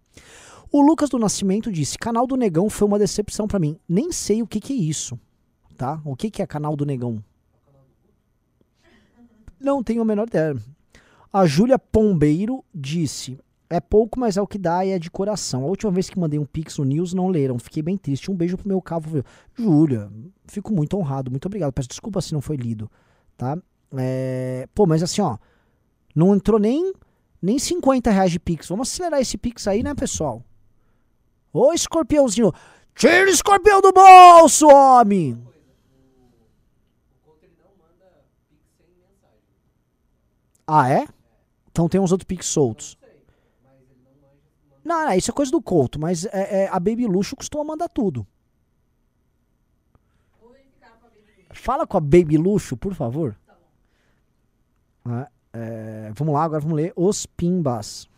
[0.71, 3.77] O Lucas do Nascimento disse: Canal do Negão foi uma decepção pra mim.
[3.87, 5.19] Nem sei o que, que é isso.
[5.75, 5.99] Tá?
[6.05, 7.23] O que, que é canal do Negão?
[9.59, 10.55] Não tenho a menor ideia.
[11.33, 13.37] A Júlia Pombeiro disse:
[13.69, 15.63] É pouco, mas é o que dá e é de coração.
[15.63, 17.59] A última vez que mandei um pix no News não leram.
[17.59, 18.31] Fiquei bem triste.
[18.31, 19.23] Um beijo pro meu cavo.
[19.55, 20.09] Júlia,
[20.47, 21.29] fico muito honrado.
[21.29, 21.71] Muito obrigado.
[21.71, 22.89] Peço desculpa se não foi lido.
[23.37, 23.57] Tá?
[23.95, 25.37] É, Pô, mas assim, ó.
[26.15, 26.91] Não entrou nem,
[27.39, 28.67] nem 50 reais de pix.
[28.67, 30.43] Vamos acelerar esse pix aí, né, pessoal?
[31.53, 32.51] Ô, escorpiãozinho.
[32.95, 35.41] Tira o escorpião do bolso, homem!
[40.67, 41.07] Ah, é?
[41.71, 42.98] Então tem uns outros piques soltos.
[44.89, 47.87] Não, não, isso é coisa do Couto, mas é, é, a Baby Luxo costuma mandar
[47.89, 48.25] tudo.
[51.51, 53.37] Fala com a Baby Luxo, por favor.
[55.05, 58.09] Ah, é, vamos lá, agora vamos ler os pimbas.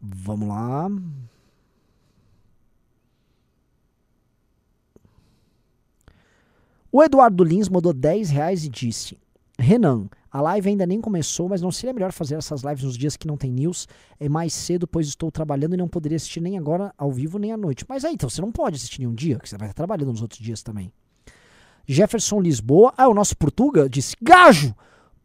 [0.00, 0.88] Vamos lá.
[6.90, 9.18] O Eduardo Lins mandou 10 reais e disse:
[9.58, 13.16] Renan, a live ainda nem começou, mas não seria melhor fazer essas lives nos dias
[13.16, 13.86] que não tem news?
[14.18, 17.52] É mais cedo, pois estou trabalhando e não poderia assistir nem agora ao vivo nem
[17.52, 17.84] à noite.
[17.88, 20.22] Mas aí, então você não pode assistir nenhum dia, porque você vai estar trabalhando nos
[20.22, 20.92] outros dias também.
[21.86, 24.74] Jefferson Lisboa, ah, o nosso Portuga, disse: Gajo,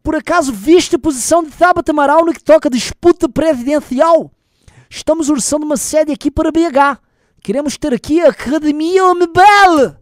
[0.04, 4.32] por acaso viste a posição de Tabata Amaral no que toca disputa presidencial?
[4.92, 7.02] Estamos orçando uma sede aqui para BH.
[7.42, 9.98] Queremos ter aqui a Academia Omebel.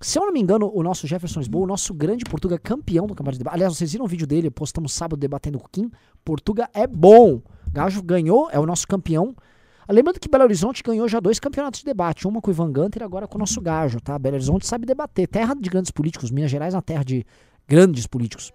[0.00, 3.14] Se eu não me engano, o nosso Jefferson Lisboa, o nosso grande Portuga campeão do
[3.14, 3.54] campeonato de debate.
[3.54, 5.90] Aliás, vocês viram o vídeo dele, postamos sábado debatendo com o Kim.
[6.24, 7.40] Portuga é bom.
[7.72, 9.34] Gajo ganhou, é o nosso campeão.
[9.88, 13.02] Lembrando que Belo Horizonte ganhou já dois campeonatos de debate, uma com o Ivan Gunter
[13.02, 14.18] e agora com o nosso Gajo, tá?
[14.18, 15.28] Belo Horizonte sabe debater.
[15.28, 17.24] Terra de grandes políticos, Minas Gerais é uma terra de
[17.68, 18.52] grandes políticos.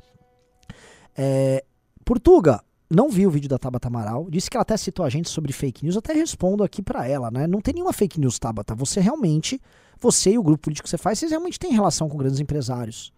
[1.17, 1.63] É,
[2.03, 5.29] Portuga, não viu o vídeo da Tabata Amaral, disse que ela até citou a gente
[5.29, 7.47] sobre fake news, até respondo aqui pra ela, né?
[7.47, 8.75] Não tem nenhuma fake news, Tabata.
[8.75, 9.61] Você realmente,
[10.01, 13.13] você e o grupo político que você faz, vocês realmente têm relação com grandes empresários.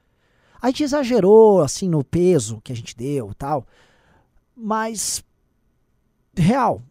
[0.62, 3.66] A gente exagerou, assim, no peso que a gente deu e tal,
[4.56, 5.24] mas,
[6.38, 6.82] real,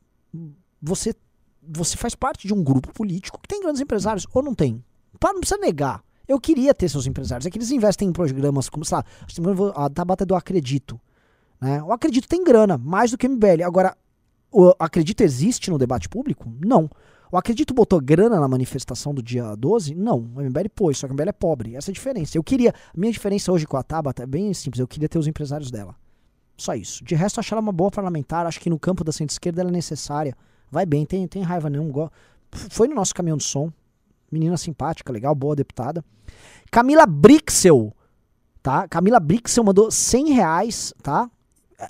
[0.80, 1.14] você,
[1.62, 4.82] você faz parte de um grupo político que tem grandes empresários, ou não tem?
[5.18, 6.02] Pá, não precisa negar.
[6.26, 7.46] Eu queria ter seus empresários.
[7.46, 9.04] É que eles investem em programas como, sei lá,
[9.76, 11.00] a Tabata é do Acredito.
[11.60, 11.82] Né?
[11.82, 13.62] O Acredito tem grana, mais do que o MBL.
[13.64, 13.96] Agora,
[14.50, 16.52] o Acredito existe no debate público?
[16.64, 16.90] Não.
[17.32, 19.94] O Acredito botou grana na manifestação do dia 12?
[19.94, 20.18] Não.
[20.18, 21.74] O MBL pôs, só que o MBL é pobre.
[21.74, 22.36] Essa é a diferença.
[22.36, 22.72] Eu queria.
[22.72, 24.80] A minha diferença hoje com a Tabata é bem simples.
[24.80, 25.96] Eu queria ter os empresários dela.
[26.58, 27.02] Só isso.
[27.02, 28.44] De resto, acho ela uma boa parlamentar.
[28.44, 30.36] Acho que no campo da centro-esquerda ela é necessária.
[30.70, 31.90] Vai bem, tem, tem raiva nenhum.
[32.50, 33.72] Foi no nosso caminhão de som.
[34.30, 36.04] Menina simpática, legal, boa deputada.
[36.70, 37.94] Camila Brixel,
[38.62, 38.86] tá?
[38.86, 41.30] Camila Brixel mandou 100 reais, tá?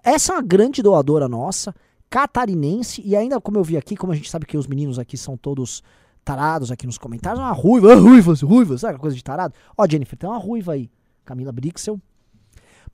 [0.04, 1.74] Essa é uma grande doadora nossa,
[2.12, 5.16] catarinense, e ainda como eu vi aqui, como a gente sabe que os meninos aqui
[5.16, 5.82] são todos
[6.22, 9.54] tarados aqui nos comentários, uma ruiva, ah, ruiva, ruiva, sabe coisa de tarado?
[9.76, 10.90] Ó, Jennifer, tem uma ruiva aí.
[11.24, 11.98] Camila Brixel.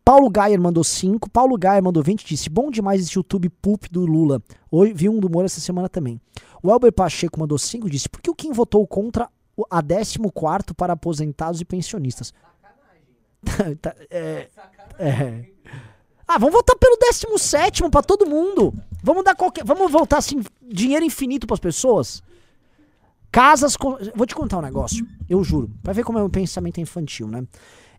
[0.04, 1.28] Paulo Gayer mandou 5.
[1.31, 4.40] Paulo Gayer mandou 20 disse: Bom demais esse YouTube poop do Lula.
[4.70, 6.20] Hoje vi um do Moro essa semana também.
[6.62, 10.18] O Elber Pacheco mandou 5 disse: Por que o Kim votou contra o- a 14
[10.76, 12.33] para aposentados e pensionistas?
[13.83, 14.48] Tá, é,
[14.98, 15.44] é.
[16.28, 18.74] Ah, vamos votar pelo 17 para todo mundo.
[19.02, 19.64] Vamos dar qualquer.
[19.64, 22.22] Vamos voltar assim, dinheiro infinito para as pessoas.
[23.32, 23.96] Casas com.
[24.14, 25.70] Vou te contar um negócio, eu juro.
[25.82, 27.46] Pra ver como é o pensamento infantil, né?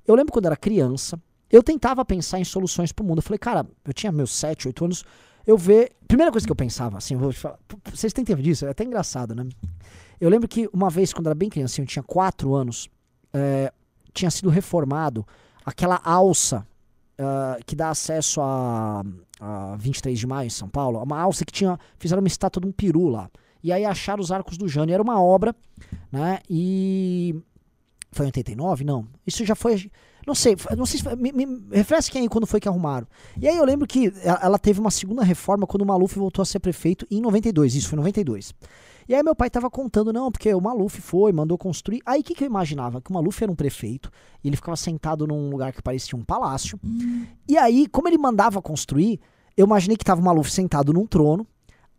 [0.05, 3.17] Eu lembro quando era criança, eu tentava pensar em soluções pro mundo.
[3.17, 5.03] Eu falei, cara, eu tinha meus 7, 8 anos.
[5.47, 5.91] eu ver.
[6.07, 7.57] Primeira coisa que eu pensava, assim, eu vou te falar.
[7.91, 8.65] Vocês têm tempo disso?
[8.65, 9.47] É até engraçado, né?
[10.21, 12.89] Eu lembro que uma vez, quando eu era bem criancinho, eu tinha 4 anos,
[13.33, 13.73] é,
[14.13, 15.25] tinha sido reformado
[15.65, 16.67] aquela alça
[17.19, 19.03] ah, que dá acesso a,
[19.41, 21.03] a 23 de maio em São Paulo.
[21.03, 21.77] Uma alça que tinha.
[21.97, 23.29] Fizeram uma estátua de um peru lá.
[23.61, 24.93] E aí acharam os arcos do Jânio.
[24.93, 25.53] Era uma obra,
[26.09, 26.39] né?
[26.49, 27.35] E.
[28.11, 28.83] Foi em 89?
[28.83, 29.07] Não.
[29.25, 29.91] Isso já foi.
[30.25, 31.57] Não sei, não sei se me, me
[32.15, 33.07] aí quando foi que arrumaram.
[33.39, 36.45] E aí eu lembro que ela, teve uma segunda reforma quando o Maluf voltou a
[36.45, 37.75] ser prefeito em 92.
[37.75, 38.53] Isso foi em 92.
[39.07, 41.99] E aí meu pai tava contando, não, porque o Maluf foi, mandou construir.
[42.05, 43.01] Aí o que, que eu imaginava?
[43.01, 44.11] Que o Maluf era um prefeito
[44.43, 46.79] e ele ficava sentado num lugar que parecia um palácio.
[47.47, 49.19] E aí, como ele mandava construir,
[49.57, 51.47] eu imaginei que tava o Maluf sentado num trono.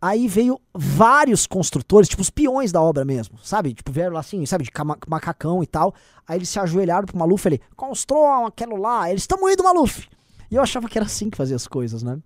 [0.01, 3.73] Aí veio vários construtores, tipo os peões da obra mesmo, sabe?
[3.73, 4.71] Tipo, vieram lá assim, sabe, de
[5.07, 5.93] macacão e tal.
[6.27, 10.07] Aí eles se ajoelharam pro Maluf ele, construam aquilo lá, eles estão indo, Maluf.
[10.49, 12.17] E eu achava que era assim que fazia as coisas, né?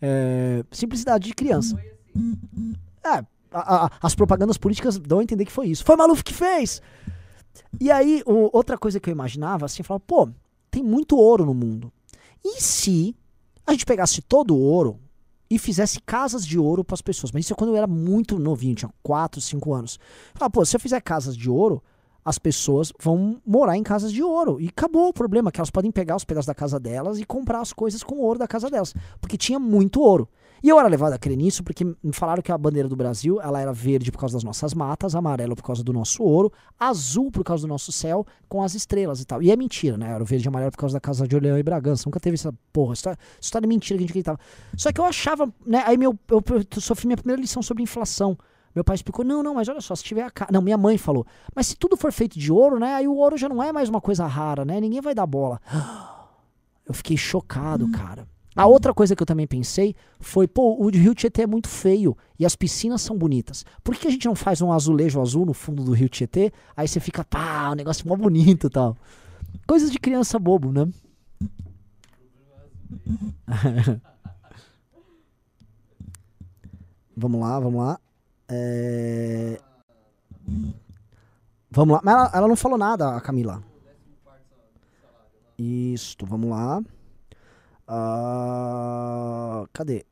[0.00, 1.78] É, simplicidade de criança.
[3.04, 3.24] É, a-
[3.86, 5.84] a- as propagandas políticas dão a entender que foi isso.
[5.84, 6.80] Foi Maluf que fez!
[7.78, 10.28] E aí, o- outra coisa que eu imaginava, assim, eu falava, pô,
[10.70, 11.92] tem muito ouro no mundo.
[12.42, 13.14] E se
[13.66, 14.98] a gente pegasse todo o ouro
[15.50, 17.32] e fizesse casas de ouro para as pessoas?
[17.32, 19.98] Mas isso é quando eu era muito novinho, tinha 4, 5 anos.
[20.34, 21.82] Falava, pô, se eu fizer casas de ouro,
[22.24, 24.60] as pessoas vão morar em casas de ouro.
[24.60, 27.60] E acabou o problema, que elas podem pegar os pedaços da casa delas e comprar
[27.60, 28.94] as coisas com o ouro da casa delas.
[29.20, 30.28] Porque tinha muito ouro.
[30.62, 33.40] E eu era levado a crer nisso porque me falaram que a bandeira do Brasil
[33.40, 37.30] ela era verde por causa das nossas matas, amarelo por causa do nosso ouro, azul
[37.30, 39.42] por causa do nosso céu, com as estrelas e tal.
[39.42, 40.10] E é mentira, né?
[40.10, 42.04] Era o verde e amarelo por causa da casa de Orleão e Bragança.
[42.06, 42.92] Nunca teve essa porra.
[42.92, 44.38] História, história é mentira que a gente acreditava.
[44.76, 45.82] Só que eu achava, né?
[45.86, 48.36] Aí meu, eu, eu sofri minha primeira lição sobre inflação.
[48.74, 50.50] Meu pai explicou, não, não, mas olha só, se tiver a casa.
[50.52, 52.94] Não, minha mãe falou, mas se tudo for feito de ouro, né?
[52.94, 54.80] Aí o ouro já não é mais uma coisa rara, né?
[54.80, 55.60] Ninguém vai dar bola.
[56.86, 58.26] Eu fiquei chocado, cara.
[58.54, 62.16] A outra coisa que eu também pensei foi, pô, o Rio Tietê é muito feio
[62.38, 63.64] e as piscinas são bonitas.
[63.82, 66.52] Por que a gente não faz um azulejo azul no fundo do Rio Tietê?
[66.76, 68.96] Aí você fica, pá, um negócio mó bonito e tal.
[69.66, 70.88] Coisas de criança bobo, né?
[77.16, 78.00] vamos lá, vamos lá.
[78.48, 79.60] É...
[81.70, 82.00] Vamos lá.
[82.02, 83.62] Mas ela, ela não falou nada, a Camila.
[85.56, 86.82] Isto, vamos lá.
[87.92, 90.04] Ah, cadê?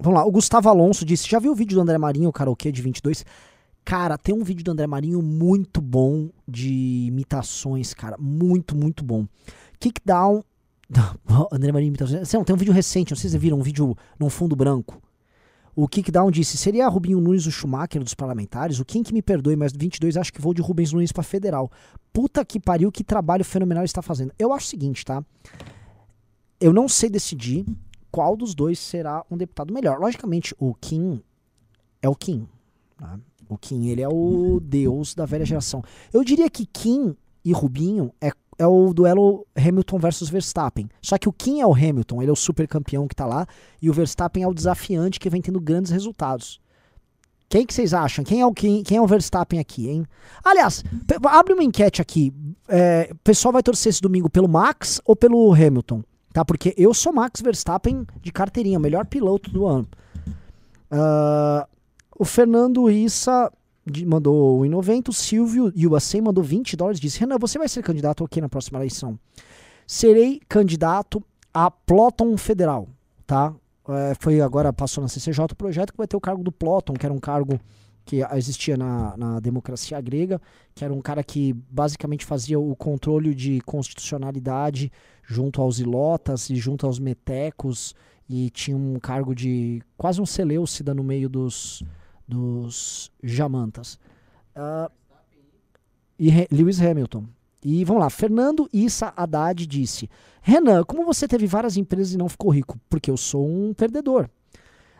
[0.00, 2.72] Vamos lá, o Gustavo Alonso disse: Já viu o vídeo do André Marinho, o karaokê
[2.72, 3.22] de 22?
[3.84, 8.16] Cara, tem um vídeo do André Marinho muito bom de imitações, cara.
[8.18, 9.26] Muito, muito bom.
[9.78, 10.42] Kickdown.
[11.52, 12.32] André Marinho imitações.
[12.32, 15.02] Não, tem um vídeo recente, não sei se vocês viram, um vídeo num fundo branco.
[15.76, 18.78] O Kickdown disse: seria Rubinho Nunes o Schumacher dos parlamentares?
[18.78, 21.70] O Quem que me perdoe, mas 22 acho que vou de Rubens Nunes pra federal.
[22.12, 24.32] Puta que pariu, que trabalho fenomenal está fazendo.
[24.38, 25.24] Eu acho o seguinte, tá?
[26.60, 27.66] Eu não sei decidir
[28.10, 29.98] qual dos dois será um deputado melhor.
[29.98, 31.20] Logicamente, o Kim
[32.00, 32.46] é o Kim.
[33.00, 33.18] Né?
[33.48, 35.82] O Kim, ele é o deus da velha geração.
[36.12, 40.88] Eu diria que Kim e Rubinho é, é o duelo Hamilton versus Verstappen.
[41.02, 43.46] Só que o Kim é o Hamilton, ele é o super campeão que tá lá,
[43.80, 46.60] e o Verstappen é o desafiante que vem tendo grandes resultados.
[47.48, 48.24] Quem que vocês acham?
[48.24, 50.04] Quem é o Kim, quem é o Verstappen aqui, hein?
[50.44, 50.82] Aliás,
[51.28, 52.32] abre uma enquete aqui.
[52.68, 56.02] É, o pessoal vai torcer esse domingo pelo Max ou pelo Hamilton?
[56.32, 56.44] Tá?
[56.44, 59.86] Porque eu sou Max Verstappen de carteirinha, melhor piloto do ano.
[60.90, 61.68] Ah,
[62.18, 63.52] o Fernando Issa
[64.06, 65.08] mandou 1,90.
[65.08, 67.00] O Silvio USA mandou 20 dólares.
[67.00, 69.18] Disse: Renan, você vai ser candidato aqui na próxima eleição?
[69.86, 72.88] Serei candidato a Ploton Federal,
[73.26, 73.54] tá?
[73.88, 76.94] É, foi agora, passou na CCJ o projeto que vai ter o cargo do Ploton,
[76.94, 77.60] que era um cargo
[78.04, 80.40] que existia na, na democracia grega,
[80.74, 84.92] que era um cara que basicamente fazia o controle de constitucionalidade
[85.22, 87.94] junto aos ilotas e junto aos metecos
[88.28, 91.82] e tinha um cargo de quase um Seleucida no meio dos,
[92.26, 93.98] dos jamantas.
[94.54, 94.90] Ah,
[96.18, 97.24] e Re- Lewis Hamilton.
[97.62, 100.08] E vamos lá, Fernando Issa Haddad disse:
[100.42, 102.78] Renan, como você teve várias empresas e não ficou rico?
[102.90, 104.28] Porque eu sou um perdedor.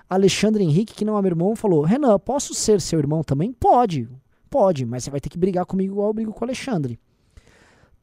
[0.08, 3.52] Alexandre Henrique, que não é meu irmão, falou: Renan, posso ser seu irmão também?
[3.52, 4.08] Pode,
[4.48, 6.98] pode, mas você vai ter que brigar comigo igual eu brigo com o Alexandre.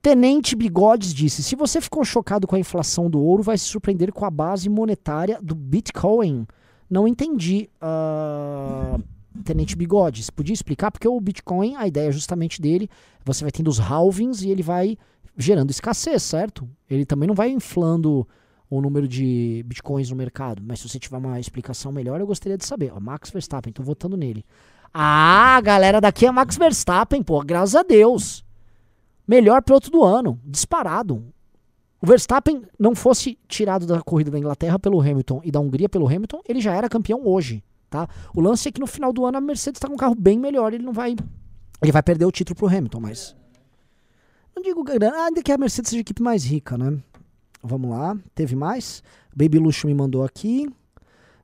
[0.02, 4.12] Tenente Bigodes disse: se você ficou chocado com a inflação do ouro, vai se surpreender
[4.12, 6.48] com a base monetária do Bitcoin.
[6.90, 9.00] Não entendi, ah,
[9.44, 10.30] Tenente Bigodes.
[10.30, 10.92] Podia explicar?
[10.92, 12.90] Porque o Bitcoin, a ideia justamente dele,
[13.24, 14.98] você vai tendo os halvings e ele vai
[15.38, 16.70] gerando escassez, certo?
[16.90, 18.28] Ele também não vai inflando
[18.70, 20.62] o número de bitcoins no mercado.
[20.66, 22.92] Mas se você tiver uma explicação melhor, eu gostaria de saber.
[22.96, 24.46] Ó, Max Verstappen, tô votando nele.
[24.94, 28.46] Ah, galera daqui é Max Verstappen, pô, graças a Deus.
[29.28, 31.24] Melhor piloto do ano, disparado.
[32.02, 36.08] o Verstappen não fosse tirado da corrida da Inglaterra pelo Hamilton e da Hungria pelo
[36.08, 38.08] Hamilton, ele já era campeão hoje, tá?
[38.34, 40.40] O lance é que no final do ano a Mercedes está com um carro bem
[40.40, 41.16] melhor, ele não vai
[41.84, 43.36] ele vai perder o título pro Hamilton, mas
[44.56, 46.98] não digo grana, ainda que a Mercedes seja a equipe mais rica, né?
[47.64, 49.04] Vamos lá, teve mais?
[49.36, 50.68] Baby Luxo me mandou aqui.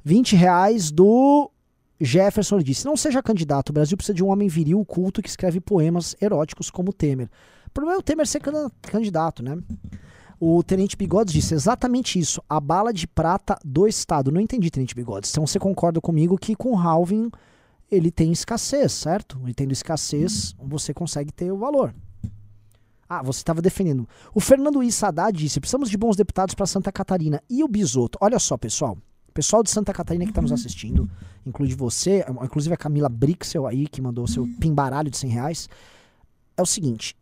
[0.03, 1.49] 20 reais do
[1.99, 5.59] Jefferson disse: Não seja candidato, o Brasil precisa de um homem viril, culto, que escreve
[5.59, 7.29] poemas eróticos como Temer.
[7.67, 9.57] O problema é o Temer ser candida- candidato, né?
[10.39, 12.41] O Tenente Bigodes disse exatamente isso.
[12.47, 14.31] A bala de prata do Estado.
[14.31, 15.31] Não entendi, Tenente Bigodes.
[15.31, 17.31] Então você concorda comigo que com o halving
[17.89, 19.39] ele tem escassez, certo?
[19.43, 21.93] Ele tendo escassez, você consegue ter o valor.
[23.09, 24.07] Ah, você estava defendendo.
[24.33, 27.41] O Fernando Issadá disse: precisamos de bons deputados para Santa Catarina.
[27.49, 28.17] E o Bisoto?
[28.21, 28.97] Olha só, pessoal.
[29.33, 31.07] Pessoal de Santa Catarina que está nos assistindo,
[31.45, 35.69] inclusive você, inclusive a Camila Brixel aí, que mandou seu pimbaralho de 100 reais.
[36.57, 37.15] É o seguinte: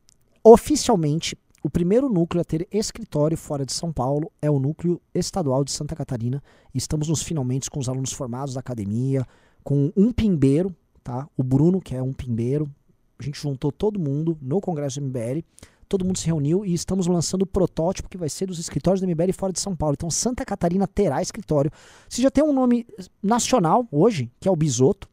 [0.43, 5.63] oficialmente, o primeiro núcleo a ter escritório fora de São Paulo é o núcleo estadual
[5.63, 6.39] de Santa Catarina.
[6.75, 9.25] Estamos nos finalmente com os alunos formados da academia,
[9.63, 11.27] com um pimbeiro, tá?
[11.35, 12.69] O Bruno, que é um pimbeiro.
[13.17, 15.43] A gente juntou todo mundo no Congresso do MBL.
[15.89, 19.07] Todo mundo se reuniu e estamos lançando o protótipo que vai ser dos escritórios do
[19.07, 19.95] MBL fora de São Paulo.
[19.97, 21.71] Então, Santa Catarina terá escritório.
[22.07, 22.85] Você já tem um nome
[23.23, 25.09] nacional hoje, que é o Bisoto.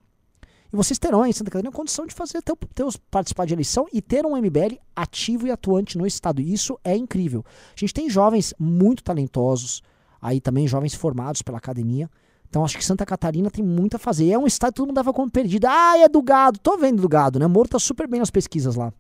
[0.73, 4.01] E vocês terão em Santa Catarina condição de fazer teu, teus, participar de eleição e
[4.01, 6.41] ter um MBL ativo e atuante no estado.
[6.41, 7.45] Isso é incrível.
[7.77, 9.83] A gente tem jovens muito talentosos,
[10.21, 12.11] aí também jovens formados pela academia.
[12.49, 14.27] Então acho que Santa Catarina tem muito a fazer.
[14.27, 15.67] E é um estado que todo mundo dava como perdido.
[15.67, 16.59] Ah, é do gado.
[16.59, 17.47] Tô vendo do gado, né?
[17.47, 18.93] Moro tá super bem nas pesquisas lá.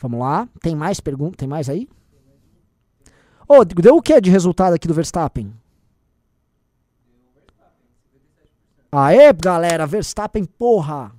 [0.00, 0.48] Vamos lá.
[0.62, 1.36] Tem mais perguntas?
[1.36, 1.88] Tem mais aí?
[3.46, 5.52] Ô, deu o que de resultado aqui do Verstappen?
[8.92, 11.12] Aê, galera, Verstappen, porra!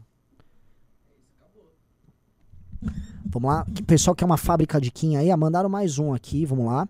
[3.25, 6.45] Vamos lá, que pessoal que é uma fábrica de Kim aí, mandaram mais um aqui,
[6.45, 6.85] vamos lá.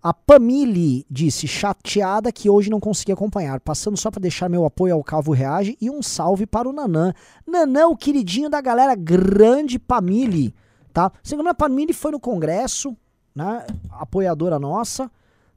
[0.00, 4.94] A Pamile disse, chateada que hoje não consegui acompanhar, passando só para deixar meu apoio
[4.94, 7.12] ao Calvo Reage e um salve para o Nanã.
[7.44, 10.54] Nanã, o queridinho da galera, grande Pamile,
[10.92, 11.10] tá?
[11.24, 12.96] Segundo a Pamile foi no congresso,
[13.34, 15.10] né, apoiadora nossa.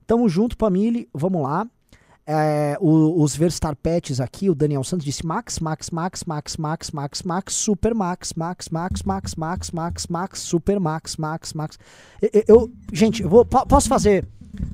[0.07, 1.67] Tamo junto, Pamile, vamos lá.
[2.25, 7.21] É, o- os Verstarpets aqui, o Daniel Santos disse Max, Max, Max, Max, Max, Max,
[7.21, 11.77] Max, Super Max, Max, Max, Max, Max, Max, Max, Super Max, Max, Max.
[12.21, 14.25] Eu, eu- gente, eu vou, po- posso fazer,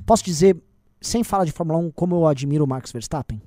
[0.06, 0.56] posso dizer,
[1.00, 3.42] sem falar de Fórmula 1, como eu admiro o Max Verstappen?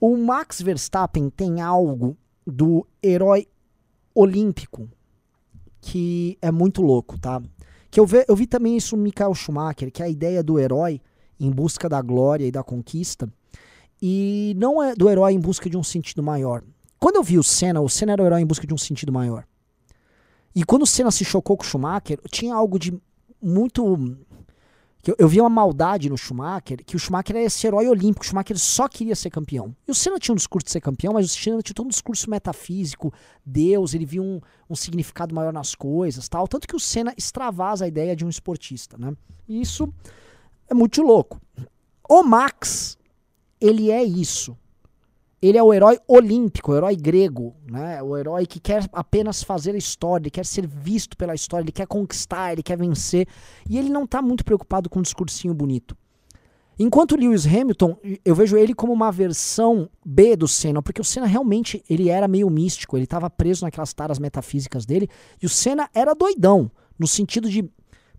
[0.00, 3.46] O Max Verstappen tem algo do herói
[4.14, 4.88] olímpico
[5.80, 7.42] que é muito louco, tá?
[7.90, 10.58] Que eu, ve, eu vi também isso no Michael Schumacher, que é a ideia do
[10.58, 11.00] herói
[11.38, 13.28] em busca da glória e da conquista,
[14.00, 16.62] e não é do herói em busca de um sentido maior.
[16.98, 19.12] Quando eu vi o Senna, o Senna era o herói em busca de um sentido
[19.12, 19.46] maior.
[20.54, 22.98] E quando o Senna se chocou com o Schumacher, tinha algo de
[23.42, 24.16] muito.
[25.06, 28.26] Eu, eu via uma maldade no Schumacher, que o Schumacher era esse herói olímpico, o
[28.26, 29.76] Schumacher só queria ser campeão.
[29.86, 31.90] E o Senna tinha um discurso de ser campeão, mas o Senna tinha todo um
[31.90, 33.12] discurso metafísico,
[33.44, 36.48] Deus, ele via um, um significado maior nas coisas, tal.
[36.48, 39.14] Tanto que o Senna extravasa a ideia de um esportista, né?
[39.46, 39.92] E isso
[40.68, 41.40] é muito louco.
[42.08, 42.98] O Max,
[43.60, 44.56] ele é isso.
[45.40, 48.02] Ele é o herói olímpico, o herói grego, né?
[48.02, 51.72] O herói que quer apenas fazer a história, ele quer ser visto pela história, ele
[51.72, 53.28] quer conquistar, ele quer vencer.
[53.68, 55.94] E ele não tá muito preocupado com um discursinho bonito.
[56.78, 61.26] Enquanto Lewis Hamilton, eu vejo ele como uma versão B do Senna, porque o Senna
[61.26, 65.08] realmente ele era meio místico, ele estava preso naquelas taras metafísicas dele,
[65.40, 67.70] e o Senna era doidão, no sentido de,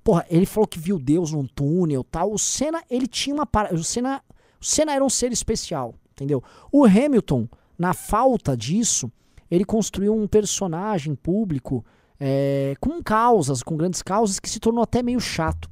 [0.05, 2.31] porra, ele falou que viu Deus num túnel, tal.
[2.31, 4.21] O Senna, ele tinha uma para, o Senna,
[4.61, 6.43] o Senna era um ser especial, entendeu?
[6.71, 9.11] O Hamilton, na falta disso,
[9.49, 11.83] ele construiu um personagem público
[12.19, 15.67] é, com causas, com grandes causas, que se tornou até meio chato.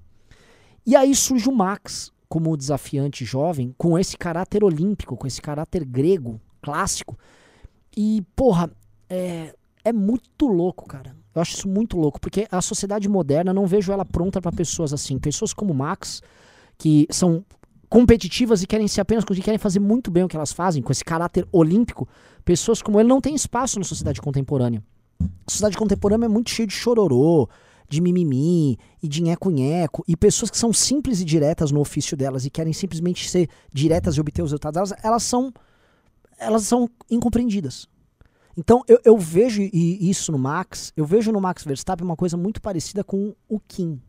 [0.83, 5.85] E aí surge o Max como desafiante jovem, com esse caráter olímpico, com esse caráter
[5.85, 7.15] grego, clássico.
[7.95, 8.71] E, porra,
[9.07, 9.53] é,
[9.85, 11.15] é muito louco, cara.
[11.35, 14.93] Eu acho isso muito louco, porque a sociedade moderna, não vejo ela pronta para pessoas
[14.93, 15.17] assim.
[15.17, 16.21] Pessoas como Max,
[16.77, 17.43] que são
[17.89, 20.91] competitivas e querem ser apenas e querem fazer muito bem o que elas fazem, com
[20.91, 22.07] esse caráter olímpico,
[22.43, 24.83] pessoas como ele não têm espaço na sociedade contemporânea.
[25.45, 27.47] A sociedade contemporânea é muito cheia de chororô,
[27.87, 32.45] de mimimi e de nheco-nheco, e pessoas que são simples e diretas no ofício delas
[32.45, 35.53] e querem simplesmente ser diretas e obter os resultados delas, elas são,
[36.39, 37.87] elas são incompreendidas.
[38.55, 42.61] Então eu, eu vejo isso no Max, eu vejo no Max Verstappen uma coisa muito
[42.61, 44.01] parecida com o Kim.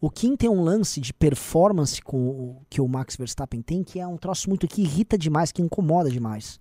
[0.00, 3.98] O Kim tem um lance de performance com o, que o Max Verstappen tem, que
[3.98, 6.60] é um troço muito que irrita demais, que incomoda demais,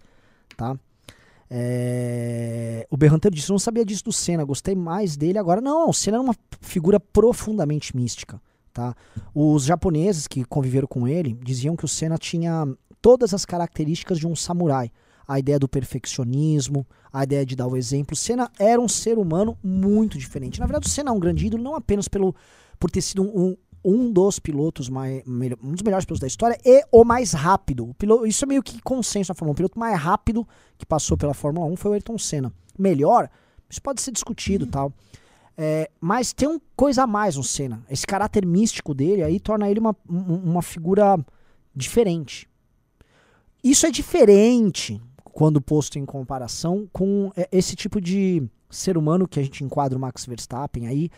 [0.55, 0.77] tá?
[1.49, 5.61] É, O Berranteiro disse: não sabia disso do Senna, gostei mais dele agora.
[5.61, 8.41] Não, o Senna era uma figura profundamente mística.
[8.73, 8.93] Tá?
[9.33, 12.67] Os japoneses que conviveram com ele diziam que o Senna tinha
[13.01, 14.91] todas as características de um samurai.
[15.27, 18.15] A ideia do perfeccionismo, a ideia de dar o exemplo.
[18.15, 20.59] Senna era um ser humano muito diferente.
[20.59, 22.35] Na verdade, o Senna é um grande ídolo, não apenas pelo,
[22.79, 26.83] por ter sido um, um dos pilotos, mais, um dos melhores pilotos da história e
[26.91, 27.89] o mais rápido.
[27.89, 29.53] O piloto, isso é meio que consenso na Fórmula 1.
[29.53, 30.47] O piloto mais rápido
[30.77, 32.51] que passou pela Fórmula 1 foi o Ayrton Senna.
[32.77, 33.29] Melhor,
[33.69, 34.91] isso pode ser discutido tal.
[35.57, 37.83] É, mas tem uma coisa a mais no Senna.
[37.89, 41.17] Esse caráter místico dele aí torna ele uma, um- uma figura
[41.73, 42.47] diferente.
[43.63, 45.01] Isso é diferente
[45.35, 49.97] quando posto em comparação com é, esse tipo de ser humano que a gente enquadra
[49.97, 51.09] o Max Verstappen aí,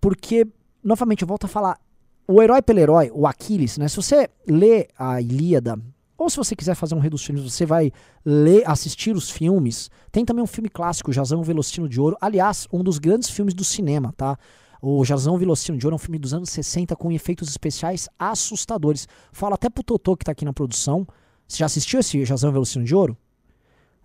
[0.00, 0.44] porque,
[0.82, 1.78] novamente, eu volto a falar,
[2.26, 3.86] o herói pelo herói, o Aquiles, né?
[3.86, 5.78] Se você lê a Ilíada,
[6.18, 7.92] ou se você quiser fazer um reducionismo, você vai
[8.24, 9.88] ler, assistir os filmes.
[10.10, 12.16] Tem também um filme clássico, Jazão Velocino de Ouro.
[12.20, 14.36] Aliás, um dos grandes filmes do cinema, tá?
[14.82, 19.06] O Jazão Velocino de Ouro é um filme dos anos 60 com efeitos especiais assustadores.
[19.30, 21.06] Falo até pro Totô que tá aqui na produção.
[21.46, 23.16] Você já assistiu esse Jazão Velocino de Ouro?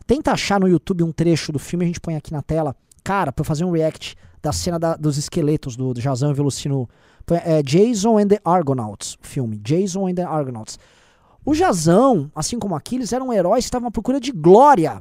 [0.09, 2.75] Tenta achar no YouTube um trecho do filme, a gente põe aqui na tela.
[3.03, 6.33] Cara, pra eu fazer um react da cena da- dos esqueletos do, do Jazão e
[6.33, 6.89] Velocino.
[7.45, 9.59] É Jason and the Argonauts, o filme.
[9.59, 10.79] Jason and the Argonauts.
[11.45, 14.99] O Jazão, assim como Aquiles, eram heróis que estavam à procura de glória.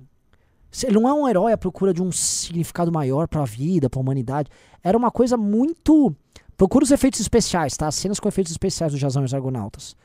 [0.85, 4.51] Ele não é um herói à procura de um significado maior pra vida, pra humanidade.
[4.85, 6.15] Era uma coisa muito.
[6.55, 7.87] Procura os efeitos especiais, tá?
[7.87, 9.97] As cenas com efeitos especiais do Jazão e os Argonautas.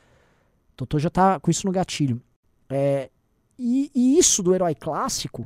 [0.74, 2.22] Totô já tá com isso no gatilho.
[2.70, 3.10] É,
[3.58, 5.44] e, e isso do herói clássico,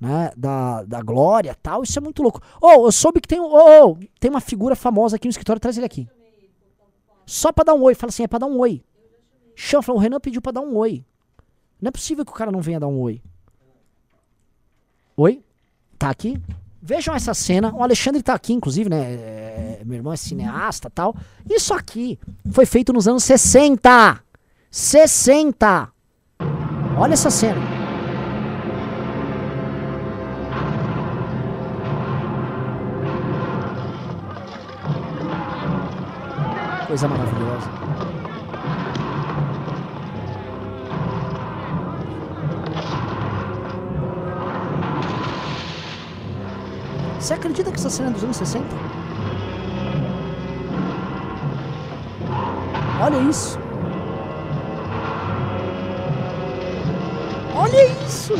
[0.00, 0.32] né?
[0.36, 2.40] Da, da glória tal, isso é muito louco.
[2.60, 5.60] Oh, eu soube que tem, um- oh, oh, tem uma figura famosa aqui no escritório,
[5.60, 6.08] traz ele aqui.
[7.26, 7.94] Só pra dar um oi.
[7.94, 8.82] Fala assim, é pra dar um oi.
[9.56, 11.04] Chama, o Renan pediu pra dar um oi.
[11.80, 13.22] Não é possível que o cara não venha dar um oi.
[15.16, 15.42] Oi?
[15.98, 16.40] Tá aqui?
[16.82, 17.72] Vejam essa cena.
[17.74, 19.14] O Alexandre tá aqui, inclusive, né?
[19.14, 21.14] É, meu irmão é cineasta tal.
[21.48, 22.18] Isso aqui
[22.52, 24.20] foi feito nos anos 60.
[24.70, 25.92] 60.
[26.96, 27.60] Olha essa cena.
[36.86, 37.68] Coisa maravilhosa.
[47.18, 48.66] Você acredita que essa cena é dos anos 60?
[53.00, 53.63] Olha isso.
[57.64, 58.34] Olha isso.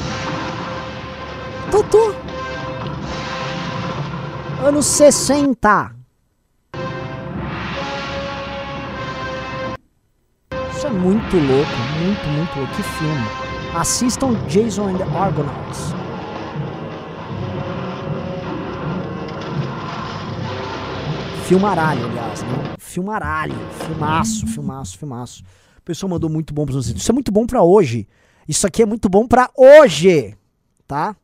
[1.71, 2.15] Totô.
[4.63, 5.97] Anos 60.
[10.77, 11.71] Isso é muito louco,
[12.03, 12.75] muito, muito louco.
[12.75, 13.25] Que filme.
[13.75, 15.95] Assistam Jason and the Argonauts.
[21.47, 22.75] Filmaralho, aliás, né?
[22.79, 23.55] Filmaralho.
[23.87, 25.43] Filmaço, filmaço, filmaço.
[25.79, 26.95] O pessoal mandou muito bom pra vocês.
[26.95, 28.07] Isso é muito bom pra hoje.
[28.49, 30.37] Isso aqui é muito bom pra hoje,
[30.87, 31.17] tá?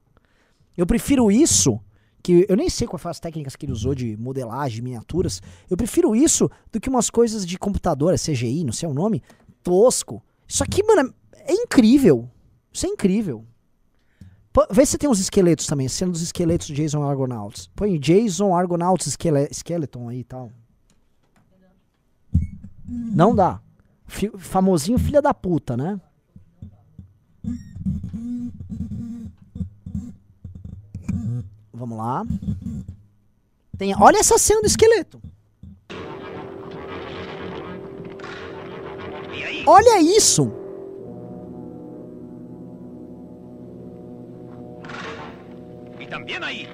[0.76, 1.78] Eu prefiro isso,
[2.22, 5.42] que eu nem sei quais foram as técnicas que ele usou de modelagem, de miniaturas.
[5.68, 9.22] Eu prefiro isso do que umas coisas de computador, CGI, não sei o nome,
[9.62, 10.22] tosco.
[10.48, 12.28] Isso aqui, mano, é incrível.
[12.72, 13.44] Isso é incrível.
[14.70, 17.68] Vê se tem uns esqueletos também, cena dos esqueletos de Jason Argonauts.
[17.76, 20.50] Põe Jason Argonauts esquele Skeleton aí e tal.
[22.86, 23.60] Não dá.
[24.06, 26.00] Fi- famosinho filha da puta, né?
[31.72, 32.26] Vamos lá.
[33.78, 35.20] Tem, olha essa cena do esqueleto.
[39.66, 40.52] Olha isso.
[45.98, 46.66] Y también ahí.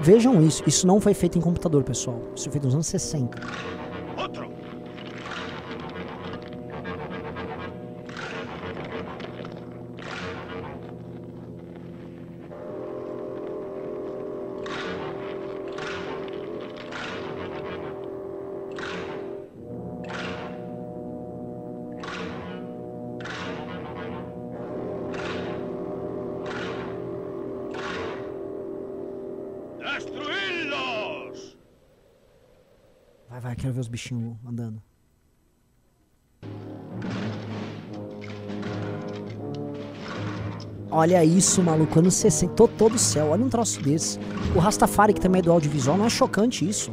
[0.00, 0.62] Vejam isso.
[0.66, 2.22] Isso não foi feito em computador, pessoal.
[2.34, 3.38] Isso foi feito nos anos 60.
[34.46, 34.82] andando.
[40.90, 44.18] Olha isso, maluco, anos 60, tô todo céu, olha um troço desse.
[44.56, 46.90] O Rastafari, que também é do audiovisual, não é chocante isso?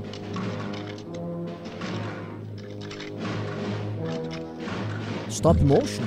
[5.29, 6.03] Stop motion?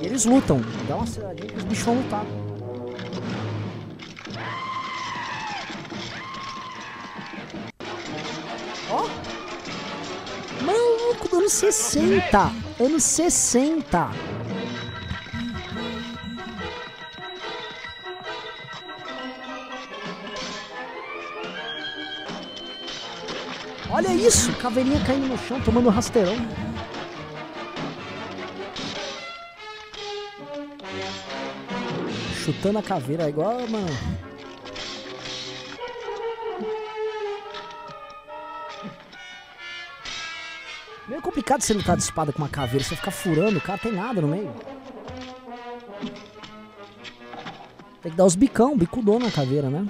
[0.00, 2.24] E eles lutam, dá uma aceleradinha que os bichos vão lutar.
[11.58, 12.52] 60.
[12.78, 14.10] Anos 60.
[23.90, 26.36] Olha isso, caveirinha caindo no chão, tomando rasteirão.
[32.36, 34.27] Chutando a caveira, igual, mano.
[41.48, 44.20] Complicado você lutar de espada com uma caveira, você fica furando, o cara tem nada
[44.20, 44.52] no meio.
[48.02, 49.86] Tem que dar os bicão, bicudão na caveira, né?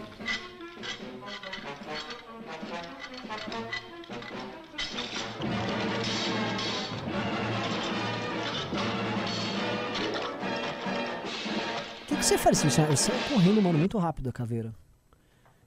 [12.03, 12.59] O que, você faz?
[12.59, 14.73] Você você sai correndo, mano, muito rápido a caveira.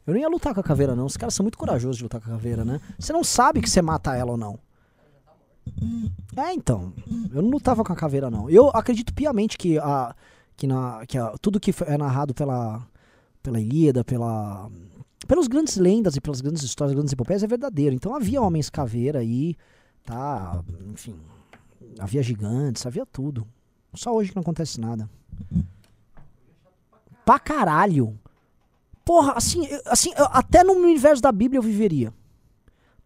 [0.08, 1.06] Eu nem ia lutar com a caveira, não.
[1.06, 2.80] Os caras são muito corajosos de lutar com a caveira, né?
[2.98, 4.58] Você não sabe que você mata ela ou não.
[6.36, 6.94] É, então.
[7.34, 8.50] Eu não lutava com a caveira, não.
[8.50, 10.16] Eu acredito piamente que, a,
[10.56, 12.86] que, na, que a, tudo que é narrado pela,
[13.42, 14.70] pela Ilíada, pela,
[15.28, 17.96] pelas grandes lendas e pelas grandes histórias, grandes epopeias é verdadeiro.
[17.96, 19.56] Então havia homens caveira aí,
[20.06, 20.64] tá?
[20.92, 21.16] Enfim.
[22.00, 23.46] Havia gigantes, havia tudo.
[23.94, 25.10] Só hoje que não acontece nada.
[27.26, 28.18] Pra caralho.
[29.04, 32.14] Porra, assim, assim até no universo da Bíblia eu viveria.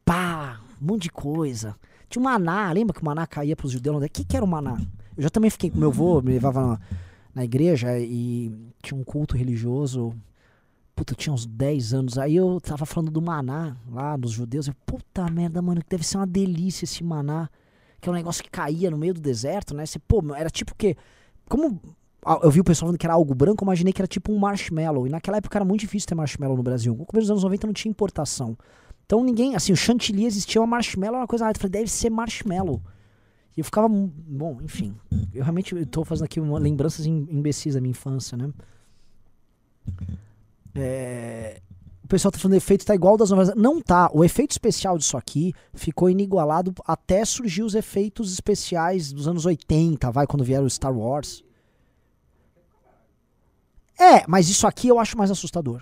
[0.03, 1.75] Pá, um monte de coisa.
[2.09, 4.03] Tinha o maná, lembra que o maná caía pros judeus?
[4.03, 4.77] O que, que era o maná?
[5.17, 6.79] Eu já também fiquei com meu avô, me levava na,
[7.33, 8.51] na igreja e
[8.81, 10.13] tinha um culto religioso.
[10.95, 12.17] Puta, eu tinha uns 10 anos.
[12.17, 14.67] Aí eu tava falando do maná lá dos judeus.
[14.67, 17.49] Eu, puta merda, mano, que deve ser uma delícia esse maná.
[17.99, 19.85] Que é um negócio que caía no meio do deserto, né?
[19.85, 20.95] Você, pô, era tipo o quê?
[21.49, 21.81] Como
[22.41, 24.39] eu vi o pessoal falando que era algo branco, eu imaginei que era tipo um
[24.39, 25.05] marshmallow.
[25.05, 26.95] E naquela época era muito difícil ter marshmallow no Brasil.
[26.95, 28.57] No começo dos anos 90 não tinha importação.
[29.05, 31.47] Então ninguém, assim, o chantilly existia, uma marshmallow era uma coisa.
[31.49, 32.81] Eu falei, deve ser marshmallow.
[33.55, 33.87] E eu ficava.
[33.89, 34.95] Bom, enfim.
[35.33, 38.51] Eu realmente estou fazendo aqui uma, lembranças im- imbecis da minha infância, né?
[40.73, 41.61] É,
[42.03, 43.55] o pessoal tá falando o efeito tá igual das novelas.
[43.55, 44.09] Não tá.
[44.13, 50.11] O efeito especial disso aqui ficou inigualado até surgir os efeitos especiais dos anos 80,
[50.11, 51.43] vai, quando vieram o Star Wars.
[53.97, 55.81] É, mas isso aqui eu acho mais assustador.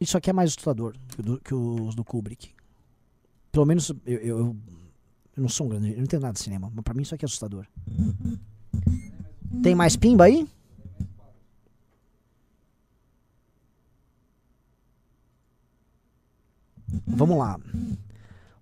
[0.00, 2.50] Isso aqui é mais assustador que, do- que os do Kubrick.
[3.52, 4.56] Pelo menos eu, eu, eu-
[5.36, 5.90] não sou um grande.
[5.90, 7.66] Eu não entendo nada de cinema, mas pra mim isso aqui é assustador.
[9.62, 10.46] Tem mais pimba aí?
[17.06, 17.58] Vamos lá.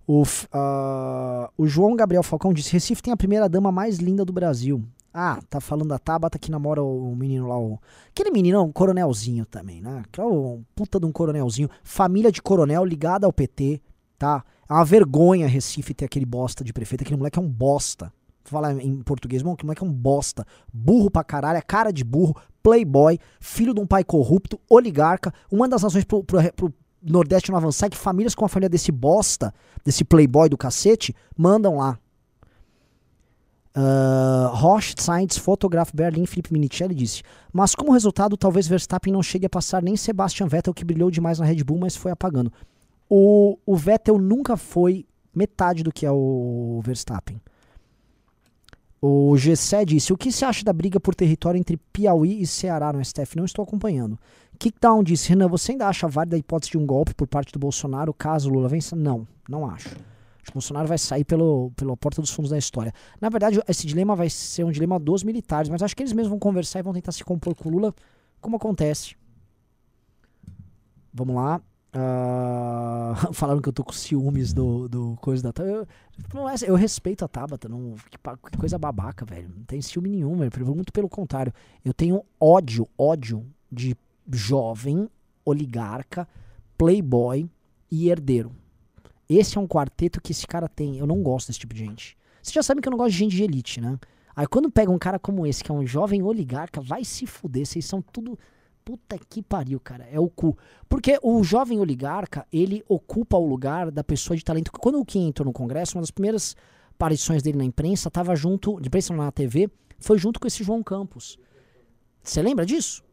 [0.07, 4.33] O, ah, o João Gabriel Falcão disse: Recife tem a primeira dama mais linda do
[4.33, 4.83] Brasil.
[5.13, 7.79] Ah, tá falando da Tabata que namora o menino lá, o.
[8.09, 10.03] Aquele menino, um coronelzinho também, né?
[10.11, 11.69] Que é um puta de um coronelzinho.
[11.83, 13.79] Família de coronel ligada ao PT,
[14.17, 14.43] tá?
[14.67, 17.03] É uma vergonha Recife ter aquele bosta de prefeito.
[17.03, 18.11] Aquele moleque é um bosta.
[18.43, 20.47] Vou falar em português, bom, aquele moleque é um bosta.
[20.73, 25.31] Burro pra caralho, é cara de burro, playboy, filho de um pai corrupto, oligarca.
[25.51, 28.69] Uma das razões pro, pro, pro Nordeste não avançar é que famílias com a família
[28.69, 29.53] desse bosta,
[29.85, 31.99] desse playboy do cacete, mandam lá.
[33.75, 39.47] Uh, Roche Science Photograph Berlin Felipe Minicelli disse Mas como resultado talvez Verstappen não chegue
[39.47, 42.53] a passar nem Sebastian Vettel que brilhou demais na Red Bull mas foi apagando
[43.09, 47.41] o, o Vettel nunca foi metade do que é o Verstappen
[49.05, 52.93] o Gessé disse: O que você acha da briga por território entre Piauí e Ceará
[52.93, 53.35] no STF?
[53.35, 54.17] Não estou acompanhando.
[54.57, 57.59] Kickdown disse: Renan, você ainda acha válida a hipótese de um golpe por parte do
[57.59, 58.95] Bolsonaro caso Lula vença?
[58.95, 59.89] Não, não acho.
[60.51, 62.93] Bolsonaro vai sair pelo, pela porta dos fundos da história.
[63.21, 66.29] Na verdade, esse dilema vai ser um dilema dos militares, mas acho que eles mesmos
[66.29, 67.93] vão conversar e vão tentar se compor com o Lula,
[68.41, 69.15] como acontece.
[71.13, 71.61] Vamos lá.
[71.93, 75.87] Ah, falaram que eu tô com ciúmes do, do coisa da Tabata.
[76.33, 78.17] Eu, é- eu respeito a Tabata, não, que,
[78.51, 79.49] que coisa babaca, velho.
[79.55, 80.75] Não tem ciúme nenhum, velho.
[80.75, 81.53] Muito pelo contrário.
[81.85, 83.95] Eu tenho ódio, ódio de
[84.31, 85.07] jovem,
[85.45, 86.27] oligarca,
[86.77, 87.47] playboy
[87.91, 88.51] e herdeiro.
[89.29, 90.97] Esse é um quarteto que esse cara tem.
[90.97, 92.17] Eu não gosto desse tipo de gente.
[92.41, 93.97] Vocês já sabem que eu não gosto de gente de elite, né?
[94.35, 97.65] Aí quando pega um cara como esse, que é um jovem oligarca, vai se fuder.
[97.65, 98.37] Vocês são tudo.
[98.83, 100.05] Puta que pariu, cara.
[100.11, 100.57] É o cu.
[100.89, 104.71] Porque o jovem oligarca, ele ocupa o lugar da pessoa de talento.
[104.71, 106.55] Quando o Kim entrou no Congresso, uma das primeiras
[106.91, 109.69] aparições dele na imprensa tava junto, de imprensa na TV,
[109.99, 111.37] foi junto com esse João Campos.
[112.21, 113.03] Você lembra disso?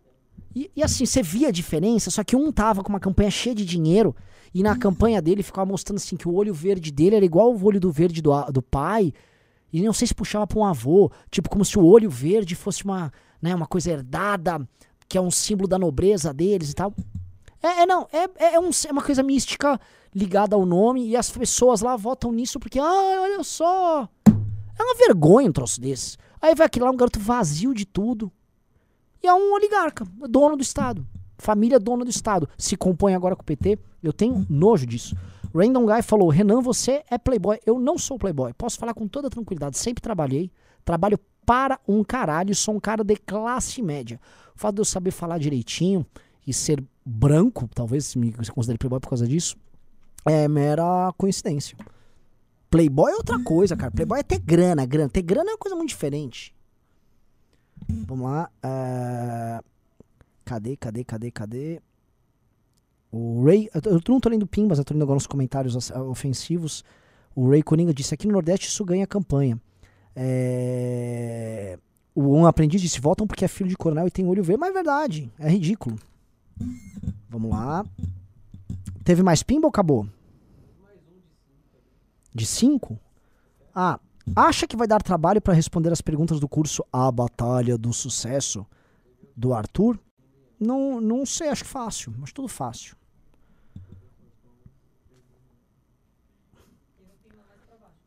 [0.55, 3.55] E, e assim, você via a diferença, só que um tava com uma campanha cheia
[3.55, 4.15] de dinheiro,
[4.55, 7.65] e na campanha dele ficava mostrando assim que o olho verde dele era igual o
[7.65, 9.13] olho do verde do, do pai,
[9.73, 12.85] E não sei se puxava pra um avô, tipo como se o olho verde fosse
[12.85, 14.67] uma, né, uma coisa herdada,
[15.09, 16.93] que é um símbolo da nobreza deles e tal.
[17.63, 19.81] É, é não, é, é, um, é uma coisa mística
[20.15, 24.09] ligada ao nome e as pessoas lá votam nisso porque, ah, olha só.
[24.27, 26.17] É uma vergonha um troço desse.
[26.41, 28.33] Aí vai aquele lá, um garoto vazio de tudo.
[29.23, 31.07] E é um oligarca, dono do Estado.
[31.41, 32.49] Família dona do Estado.
[32.57, 33.79] Se compõe agora com o PT.
[34.03, 35.17] Eu tenho nojo disso.
[35.55, 37.59] Random Guy falou: Renan, você é playboy.
[37.67, 38.53] Eu não sou playboy.
[38.55, 39.79] Posso falar com toda tranquilidade.
[39.79, 40.51] Sempre trabalhei.
[40.85, 42.55] Trabalho para um caralho.
[42.55, 44.21] Sou um cara de classe média.
[44.55, 46.07] O fato de eu saber falar direitinho
[46.47, 49.57] e ser branco, talvez me considere playboy por causa disso,
[50.25, 51.77] é mera coincidência.
[52.71, 53.91] Playboy é outra coisa, cara.
[53.91, 55.09] Playboy é ter grana, grana.
[55.09, 56.55] Ter grana é uma coisa muito diferente.
[58.07, 58.49] Vamos lá.
[58.63, 59.61] É...
[60.51, 61.81] Cadê, cadê, cadê, cadê?
[63.13, 63.71] O Ray.
[63.73, 66.85] Eu não tô lendo pimbas, eu tô lendo agora uns comentários ofensivos.
[67.37, 69.61] O Ray Coringa disse: aqui no Nordeste isso ganha campanha.
[70.17, 71.79] É...
[72.17, 74.59] Um aprendiz disse: votam porque é filho de coronel e tem olho verde.
[74.59, 75.97] Mas é verdade, é ridículo.
[77.29, 77.87] Vamos lá.
[79.05, 80.05] Teve mais pimba ou acabou?
[82.35, 82.99] De cinco?
[83.73, 84.01] Ah,
[84.35, 88.67] acha que vai dar trabalho para responder as perguntas do curso A Batalha do Sucesso
[89.37, 89.97] do Arthur?
[90.61, 92.95] Não, não sei, acho fácil, mas tudo fácil.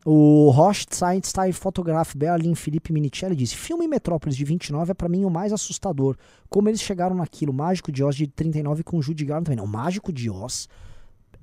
[0.04, 5.30] O Rothstein fotógrafo Berlin Felipe Minicelli disse: Filme Metrópolis de 29 é para mim o
[5.30, 6.16] mais assustador.
[6.50, 7.54] Como eles chegaram naquilo.
[7.54, 9.56] Mágico de Oz de 39 com Judy Garland também.
[9.56, 10.68] Não, o Mágico de Oz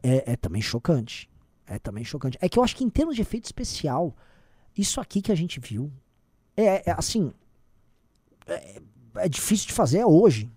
[0.03, 1.27] é, é, também chocante.
[1.65, 2.37] É também chocante.
[2.39, 4.15] É que eu acho que em termos de efeito especial,
[4.77, 5.91] isso aqui que a gente viu
[6.55, 7.33] é, é assim.
[8.45, 8.79] É,
[9.15, 10.47] é difícil de fazer hoje.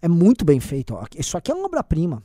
[0.00, 0.94] É muito bem feito.
[0.94, 1.04] Ó.
[1.16, 2.22] Isso aqui é uma obra-prima.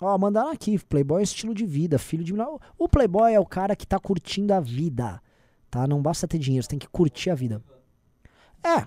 [0.00, 2.32] Ó, mandaram aqui, Playboy é estilo de vida, filho de...
[2.78, 5.22] O Playboy é o cara que tá curtindo a vida,
[5.70, 5.86] tá?
[5.86, 7.62] Não basta ter dinheiro, você tem que curtir a vida.
[8.64, 8.86] É,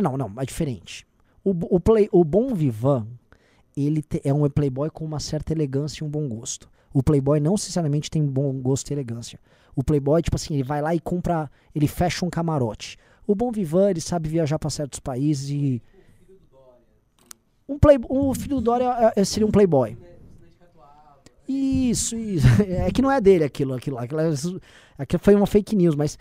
[0.00, 1.04] não, não, é diferente.
[1.44, 3.08] O, o, play, o bom vivan,
[3.76, 6.70] ele te, é um Playboy com uma certa elegância e um bom gosto.
[6.94, 9.40] O Playboy não necessariamente tem bom gosto e elegância.
[9.74, 12.96] O Playboy, tipo assim, ele vai lá e compra, ele fecha um camarote.
[13.26, 15.82] O bom vivan, ele sabe viajar para certos países e...
[17.68, 19.96] Um play, o filho do Dória é, é, seria um Playboy.
[21.48, 22.46] Isso, isso.
[22.68, 24.20] É que não é dele aquilo, aquilo, aquilo,
[24.98, 26.18] aquilo foi uma fake news, mas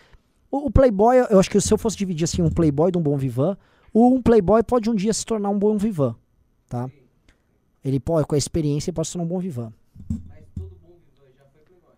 [0.49, 3.01] o, o, Playboy, eu acho que se eu fosse dividir assim um Playboy de um
[3.01, 3.57] bom vivan,
[3.93, 6.15] um Playboy pode um dia se tornar um bom vivan,
[6.67, 6.89] tá?
[7.83, 9.73] Ele pode, com a experiência, ele pode se tornar um bom vivan.
[10.27, 11.95] Mas todo bom vivan já foi Playboy?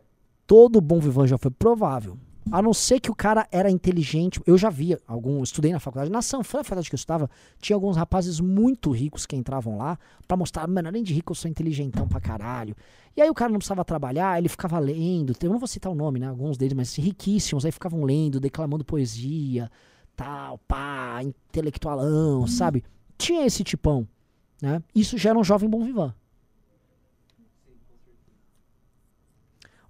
[0.47, 2.18] Todo bom vivan já foi provável.
[2.52, 4.41] A não ser que o cara era inteligente.
[4.46, 7.30] Eu já via algum, estudei na faculdade, na Sanfran, a faculdade que eu estudava,
[7.60, 11.36] tinha alguns rapazes muito ricos que entravam lá para mostrar, mano, além de rico, eu
[11.36, 12.76] sou inteligentão pra caralho.
[13.16, 15.96] E aí o cara não precisava trabalhar, ele ficava lendo, eu não vou citar o
[15.96, 19.70] nome, né, alguns deles, mas riquíssimos, aí ficavam lendo, declamando poesia,
[20.16, 22.84] tal, pá, intelectualão, sabe?
[23.18, 24.08] Tinha esse tipão,
[24.62, 24.82] né?
[24.96, 26.14] Isso já era um jovem bom vivan.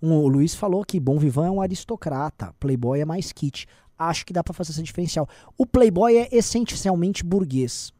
[0.03, 3.65] Um, o Luiz falou que Bom Vivan é um aristocrata, Playboy é mais kit.
[3.97, 5.29] Acho que dá para fazer essa diferencial.
[5.57, 7.93] O Playboy é essencialmente burguês.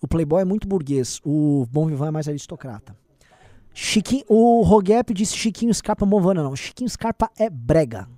[0.00, 2.96] O Playboy é muito burguês, o Bom Vivan é mais aristocrata.
[3.74, 6.56] Chiquinho, o Roguep disse Chiquinho Scarpa Movana, não.
[6.56, 8.08] Chiquinho Scarpa é brega.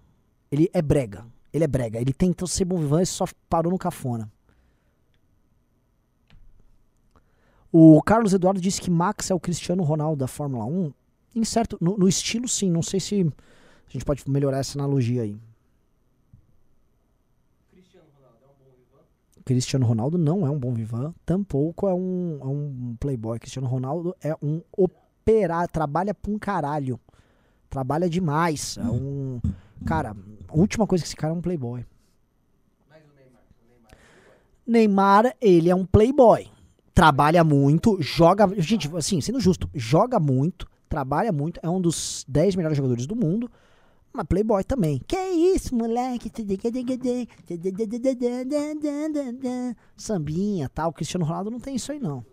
[0.51, 1.27] Ele é brega.
[1.53, 2.01] Ele é brega.
[2.01, 4.31] Ele tentou ser Bom Vivan e só parou no cafona.
[7.73, 10.93] O Carlos Eduardo disse que Max é o Cristiano Ronaldo da Fórmula 1.
[11.35, 12.71] Em certo, no, no, estilo, sim.
[12.71, 13.33] Não sei se
[13.89, 15.39] a gente pode melhorar essa analogia aí.
[19.45, 23.39] Cristiano Ronaldo não é um bom vivan, tampouco é um, é um playboy.
[23.39, 26.99] Cristiano Ronaldo é um operário, trabalha pra um caralho.
[27.69, 28.79] Trabalha demais.
[28.79, 29.41] É um.
[29.85, 30.17] Cara,
[30.49, 31.85] a última coisa que esse cara é um playboy.
[34.67, 36.49] Neymar, ele é um playboy.
[36.95, 38.49] Trabalha muito, joga.
[38.57, 43.17] Gente, assim, sendo justo, joga muito, trabalha muito, é um dos 10 melhores jogadores do
[43.17, 43.51] mundo,
[44.13, 45.01] mas playboy também.
[45.05, 46.31] Que isso, moleque?
[49.97, 50.93] Sambinha, tal.
[50.93, 52.25] Cristiano Ronaldo não tem isso aí, não.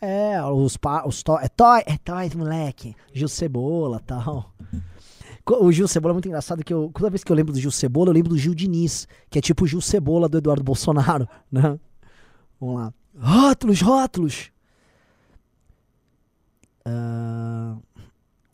[0.00, 2.96] É, os, pa, os to, é toy, é toys, moleque.
[3.12, 4.52] Gil Cebola, tal.
[5.46, 7.70] O Gil Cebola é muito engraçado que eu, toda vez que eu lembro do Gil
[7.70, 11.28] Cebola, eu lembro do Gil Diniz, que é tipo o Gil Cebola do Eduardo Bolsonaro,
[11.52, 11.78] né?
[12.60, 12.92] Vamos lá.
[13.16, 14.53] Rótulos, rótulos.
[16.86, 17.80] Uh,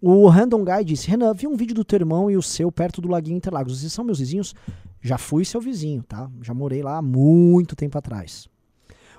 [0.00, 3.00] o Random Guy disse: Renan, vi um vídeo do teu irmão e o seu perto
[3.00, 3.78] do Laguinho Interlagos.
[3.80, 4.54] Vocês são meus vizinhos?
[5.02, 6.30] Já fui seu vizinho, tá?
[6.42, 8.48] Já morei lá há muito tempo atrás.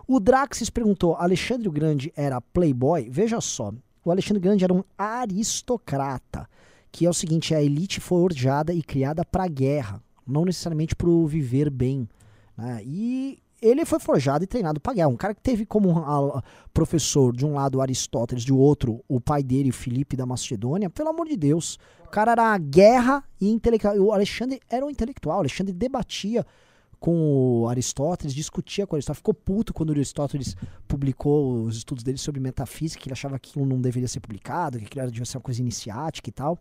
[0.08, 3.10] O Draxis perguntou: Alexandre o Grande era playboy?
[3.10, 6.50] Veja só, O Alexandre Grande era um aristocrata,
[6.92, 11.10] que é o seguinte, a elite foi forjada e criada para guerra, não necessariamente para
[11.10, 12.08] o viver bem.
[12.58, 12.82] né?
[12.84, 15.08] E ele foi forjado e treinado para guerra.
[15.08, 15.94] Um cara que teve como
[16.74, 21.28] professor de um lado Aristóteles, de outro o pai dele, Filipe da Macedônia, pelo amor
[21.28, 21.78] de Deus.
[22.06, 23.98] O cara era guerra e intelectual.
[24.00, 25.38] O Alexandre era um intelectual.
[25.38, 26.46] O Alexandre debatia
[27.00, 30.56] com o Aristóteles, discutia com o Aristóteles, ficou puto quando o Aristóteles
[30.88, 34.78] publicou os estudos dele sobre metafísica, que ele achava que aquilo não deveria ser publicado,
[34.78, 36.60] que aquilo devia ser uma coisa iniciática e tal.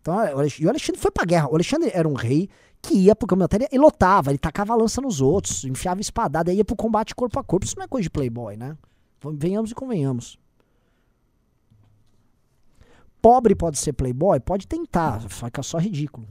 [0.00, 0.14] Então,
[0.60, 1.48] e o Alexandre foi pra guerra.
[1.48, 2.48] O Alexandre era um rei
[2.86, 6.64] que ia pro batalha e lotava, ele tacava a lança nos outros, enfiava espadada, ia
[6.64, 7.66] pro combate corpo a corpo.
[7.66, 8.76] Isso não é coisa de playboy, né?
[9.34, 10.38] Venhamos e convenhamos.
[13.20, 14.38] Pobre pode ser playboy?
[14.38, 15.20] Pode tentar,
[15.52, 16.28] que é só ridículo.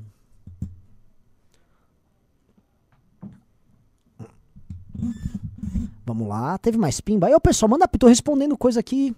[6.06, 7.28] Vamos lá, teve mais pimba.
[7.28, 9.14] Aí, ô pessoal, manda, tô respondendo coisa aqui.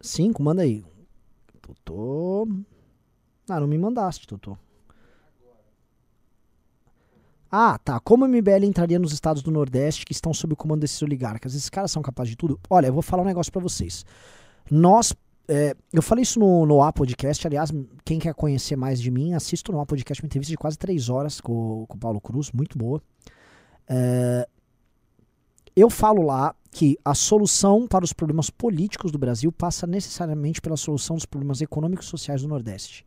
[0.00, 0.84] Cinco, manda aí.
[1.60, 2.46] Totô.
[3.48, 4.56] Ah, não me mandaste, Totô.
[7.58, 7.98] Ah, tá.
[8.00, 11.54] Como o MBL entraria nos estados do Nordeste que estão sob o comando desses oligarcas?
[11.54, 12.60] Esses caras são capazes de tudo?
[12.68, 14.04] Olha, eu vou falar um negócio pra vocês.
[14.70, 15.14] Nós.
[15.48, 17.46] é, eu falei isso no, no A Podcast.
[17.46, 17.72] Aliás,
[18.04, 21.08] quem quer conhecer mais de mim, assista no A Podcast uma entrevista de quase três
[21.08, 23.00] horas com, com o Paulo Cruz, muito boa.
[23.88, 24.46] É,
[25.74, 30.76] eu falo lá que a solução para os problemas políticos do Brasil passa necessariamente pela
[30.76, 33.05] solução dos problemas econômicos e sociais do Nordeste.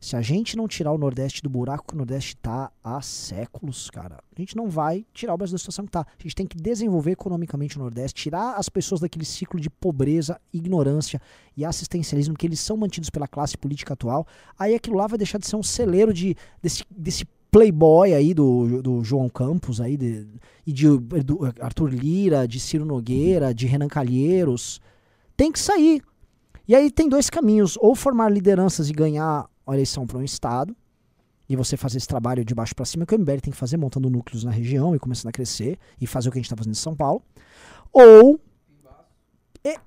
[0.00, 3.90] Se a gente não tirar o Nordeste do buraco que o Nordeste tá há séculos,
[3.90, 6.00] cara, a gente não vai tirar o Brasil da situação que tá.
[6.00, 10.40] A gente tem que desenvolver economicamente o Nordeste, tirar as pessoas daquele ciclo de pobreza,
[10.52, 11.20] ignorância
[11.56, 14.24] e assistencialismo que eles são mantidos pela classe política atual.
[14.56, 18.80] Aí aquilo lá vai deixar de ser um celeiro de, desse, desse playboy aí do,
[18.80, 20.28] do João Campos aí de,
[20.64, 20.86] e de
[21.60, 24.80] Arthur Lira, de Ciro Nogueira, de Renan Calheiros.
[25.36, 26.02] Tem que sair.
[26.68, 30.76] E aí tem dois caminhos, ou formar lideranças e ganhar a eleição para um estado,
[31.48, 33.76] e você fazer esse trabalho de baixo para cima que o MBL tem que fazer,
[33.76, 36.56] montando núcleos na região e começando a crescer e fazer o que a gente está
[36.56, 37.22] fazendo em São Paulo,
[37.92, 38.38] ou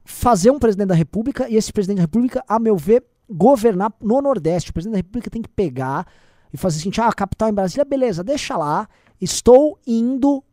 [0.04, 4.22] fazer um presidente da República e esse presidente da República, a meu ver, governar no
[4.22, 4.70] Nordeste.
[4.70, 6.08] O presidente da República tem que pegar
[6.54, 8.88] e fazer seguinte: ah, a capital em Brasília, beleza, deixa lá,
[9.20, 10.44] estou indo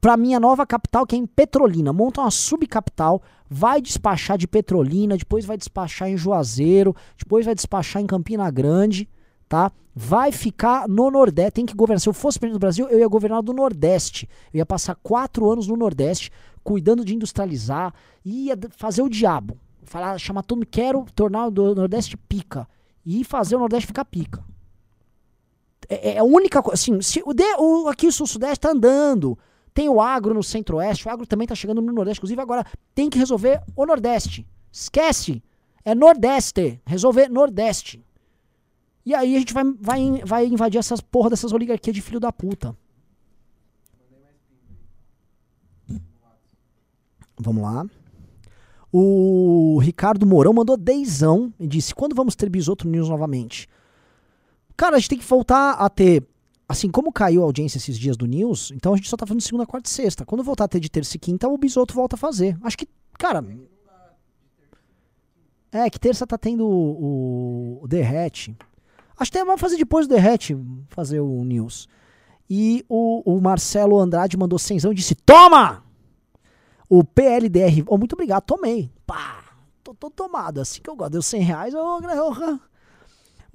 [0.00, 1.92] para minha nova capital, que é em Petrolina.
[1.92, 8.02] Monta uma subcapital, vai despachar de Petrolina, depois vai despachar em Juazeiro, depois vai despachar
[8.02, 9.08] em Campina Grande,
[9.48, 9.70] tá?
[9.94, 12.00] Vai ficar no Nordeste, tem que governar.
[12.00, 14.28] Se eu fosse presidente do Brasil, eu ia governar do Nordeste.
[14.52, 16.30] Eu ia passar quatro anos no Nordeste,
[16.62, 17.94] cuidando de industrializar,
[18.24, 19.56] ia fazer o diabo.
[19.84, 22.68] Falar, chamar todo mundo, quero tornar o Nordeste pica.
[23.06, 24.44] E fazer o Nordeste ficar pica.
[25.88, 29.38] É, é a única coisa, assim, se o, de- o aqui o Sul-Sudeste tá andando,
[29.76, 32.64] tem o agro no Centro-Oeste, o agro também tá chegando no Nordeste, inclusive agora
[32.94, 34.46] tem que resolver o Nordeste.
[34.72, 35.42] Esquece,
[35.84, 38.02] é Nordeste, resolver Nordeste.
[39.04, 42.32] E aí a gente vai, vai, vai invadir essas porra dessas oligarquias de filho da
[42.32, 42.74] puta.
[47.38, 47.84] Vamos lá.
[48.90, 53.68] O Ricardo Mourão mandou dezão e disse: Quando vamos ter Bisoto News novamente?
[54.74, 56.26] Cara, a gente tem que voltar a ter.
[56.68, 59.40] Assim como caiu a audiência esses dias do News, então a gente só tá fazendo
[59.40, 60.24] segunda, quarta e sexta.
[60.24, 62.58] Quando voltar a ter de terça e quinta, o Bisoto volta a fazer.
[62.62, 63.44] Acho que, cara.
[65.70, 68.56] É, que terça tá tendo o, o, Derrete.
[69.16, 70.56] Acho que vai fazer depois do Derrete,
[70.88, 71.88] fazer o News.
[72.50, 75.84] E o, o Marcelo Andrade mandou cenzão e disse: Toma!
[76.88, 77.84] O PLDR.
[77.86, 78.90] Oh, muito obrigado, tomei.
[79.06, 79.44] Pá!
[79.84, 80.60] Tô, tô tomado.
[80.60, 81.12] Assim que eu gosto.
[81.12, 81.74] Deu 100 reais.
[81.74, 82.60] Eu, eu,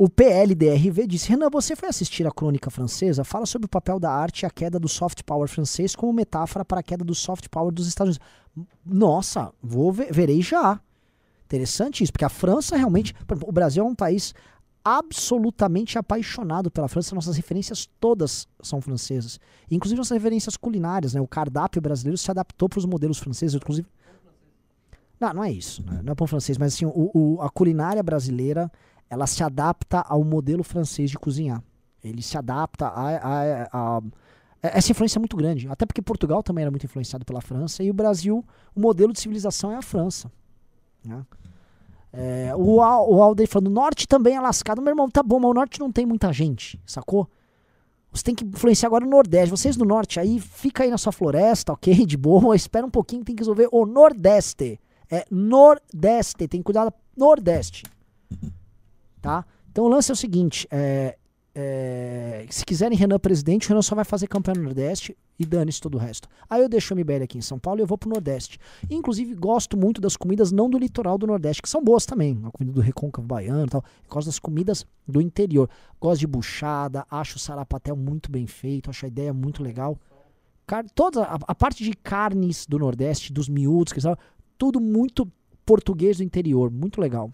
[0.04, 3.24] o PLDRV disse: Renan, você foi assistir a crônica francesa?
[3.24, 6.66] Fala sobre o papel da arte e a queda do soft power francês como metáfora
[6.66, 8.18] para a queda do soft power dos Estados
[8.56, 8.76] Unidos.
[8.86, 10.80] Nossa, vou ver, verei já.
[11.46, 13.14] Interessante isso, porque a França realmente.
[13.46, 14.34] O Brasil é um país
[14.84, 17.14] absolutamente apaixonado pela França.
[17.14, 19.40] Nossas referências todas são francesas.
[19.70, 21.22] Inclusive nossas referências culinárias, né?
[21.22, 23.88] O cardápio brasileiro se adaptou para os modelos franceses, inclusive.
[25.20, 26.02] Não, não é isso, né?
[26.04, 28.72] não é pão francês, mas assim, o, o- a culinária brasileira,
[29.12, 31.62] ela se adapta ao modelo francês de cozinhar.
[32.04, 34.02] Ele se adapta a, a- a-
[34.64, 37.90] essa influência é muito grande, até porque Portugal também era muito influenciado pela França e
[37.90, 38.44] o Brasil,
[38.76, 40.32] o modelo de civilização é a França.
[41.04, 41.26] né?
[42.14, 42.82] É, o, o
[43.24, 44.82] Alder falando, o norte também é lascado.
[44.82, 47.30] Meu irmão, tá bom, mas o norte não tem muita gente, sacou?
[48.14, 49.50] Você tem que influenciar agora o Nordeste.
[49.50, 52.06] Vocês do Norte aí, fica aí na sua floresta, ok?
[52.06, 54.80] De boa, espera um pouquinho, tem que resolver o Nordeste.
[55.10, 57.84] É Nordeste, tem que cuidar do Nordeste.
[59.22, 59.46] Tá?
[59.72, 61.18] Então o lance é o seguinte: é,
[61.54, 65.82] é, se quiserem Renan presidente, o Renan só vai fazer campanha no Nordeste e dane-se
[65.82, 66.28] todo o resto.
[66.50, 68.60] Aí eu deixo o MBL aqui em São Paulo e eu vou pro Nordeste.
[68.90, 72.40] Inclusive, gosto muito das comidas não do litoral do Nordeste, que são boas também.
[72.46, 73.84] A comida do Recôncavo Baiano e tal.
[74.08, 75.70] Gosto das comidas do interior.
[76.00, 79.98] Gosto de buchada, acho o sarapatel muito bem feito, acho a ideia muito legal.
[80.68, 84.16] Car toda a, a parte de carnes do Nordeste, dos miúdos, que são,
[84.58, 85.30] tudo muito
[85.66, 87.32] português do interior, muito legal.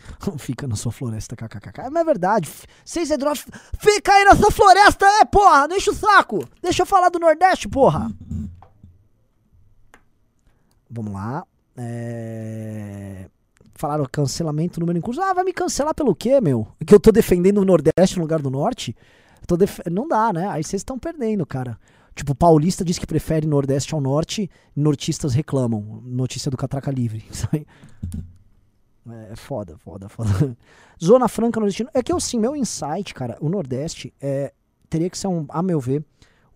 [0.38, 1.90] Fica na sua floresta, kkkk.
[1.90, 2.50] Mas é verdade.
[2.96, 3.40] É droga.
[3.78, 5.68] Fica aí na sua floresta, é, porra.
[5.68, 6.46] Deixa o saco.
[6.62, 8.10] Deixa eu falar do Nordeste, porra.
[10.90, 11.44] Vamos lá.
[11.76, 13.28] É...
[13.74, 15.20] Falaram cancelamento número em curso.
[15.20, 16.66] Ah, vai me cancelar pelo quê, meu?
[16.86, 18.96] Que eu tô defendendo o Nordeste no lugar do Norte?
[19.58, 19.80] Def...
[19.90, 20.48] Não dá, né?
[20.48, 21.78] Aí vocês estão perdendo, cara.
[22.14, 26.02] Tipo, paulista diz que prefere Nordeste ao Norte, nortistas reclamam.
[26.02, 27.26] Notícia do Catraca Livre.
[29.08, 29.32] Aí.
[29.32, 30.56] É foda, foda, foda.
[31.02, 31.90] Zona Franca Nordestina.
[31.94, 34.52] É que eu sim, meu insight, cara, o Nordeste é,
[34.88, 36.04] teria que ser um, a meu ver,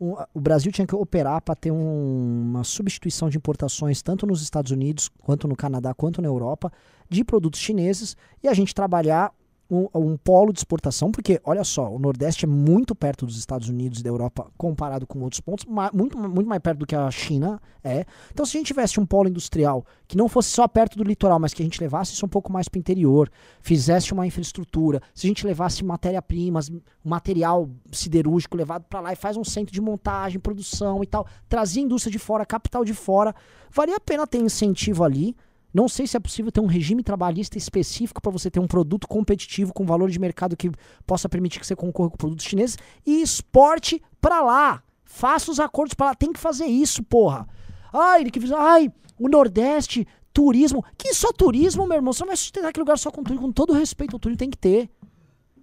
[0.01, 4.43] um, o Brasil tinha que operar para ter um, uma substituição de importações tanto nos
[4.43, 6.73] Estados Unidos, quanto no Canadá, quanto na Europa,
[7.09, 9.33] de produtos chineses e a gente trabalhar
[9.71, 13.69] um, um, polo de exportação, porque olha só, o Nordeste é muito perto dos Estados
[13.69, 17.11] Unidos e da Europa comparado com outros pontos, muito, muito mais perto do que a
[17.11, 18.05] China é.
[18.33, 21.39] Então, se a gente tivesse um polo industrial que não fosse só perto do litoral,
[21.39, 23.31] mas que a gente levasse isso um pouco mais para o interior,
[23.63, 26.71] fizesse uma infraestrutura, se a gente levasse matéria-primas,
[27.05, 31.83] material siderúrgico levado para lá e faz um centro de montagem, produção e tal, trazia
[31.83, 33.35] indústria de fora, capital de fora,
[33.71, 35.37] valia a pena ter incentivo ali
[35.73, 39.07] não sei se é possível ter um regime trabalhista específico para você ter um produto
[39.07, 40.71] competitivo com valor de mercado que
[41.07, 44.83] possa permitir que você concorra com produtos chineses e exporte para lá.
[45.05, 46.15] Faça os acordos para lá.
[46.15, 47.49] Tem que fazer isso, porra.
[47.93, 48.53] Ai, ele que fez.
[48.53, 50.85] Ai, o Nordeste, turismo.
[50.99, 52.13] Que só turismo, meu irmão?
[52.13, 53.47] Você não vai sustentar aquele lugar só com turismo.
[53.47, 54.91] Com todo respeito ao turismo, tem que ter.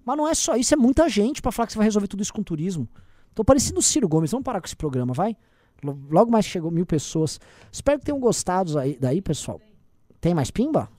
[0.06, 2.24] Mas não é só isso, é muita gente para falar que você vai resolver tudo
[2.24, 2.88] isso com turismo.
[3.36, 4.32] Tô parecendo o Ciro Gomes.
[4.32, 5.36] Vamos parar com esse programa, vai?
[6.10, 7.40] Logo mais chegou mil pessoas.
[7.72, 9.62] Espero que tenham gostado aí, daí, pessoal.
[10.20, 10.90] Tem mais pimba?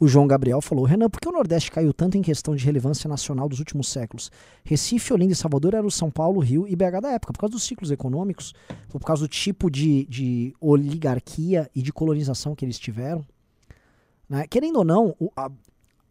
[0.00, 3.06] O João Gabriel falou: Renan, por que o Nordeste caiu tanto em questão de relevância
[3.06, 4.32] nacional dos últimos séculos?
[4.64, 7.62] Recife, Olinda e Salvador eram São Paulo, Rio e BH da época, por causa dos
[7.62, 8.54] ciclos econômicos,
[8.88, 13.22] por causa do tipo de, de oligarquia e de colonização que eles tiveram.
[14.26, 14.46] Né?
[14.48, 15.50] Querendo ou não, o, a,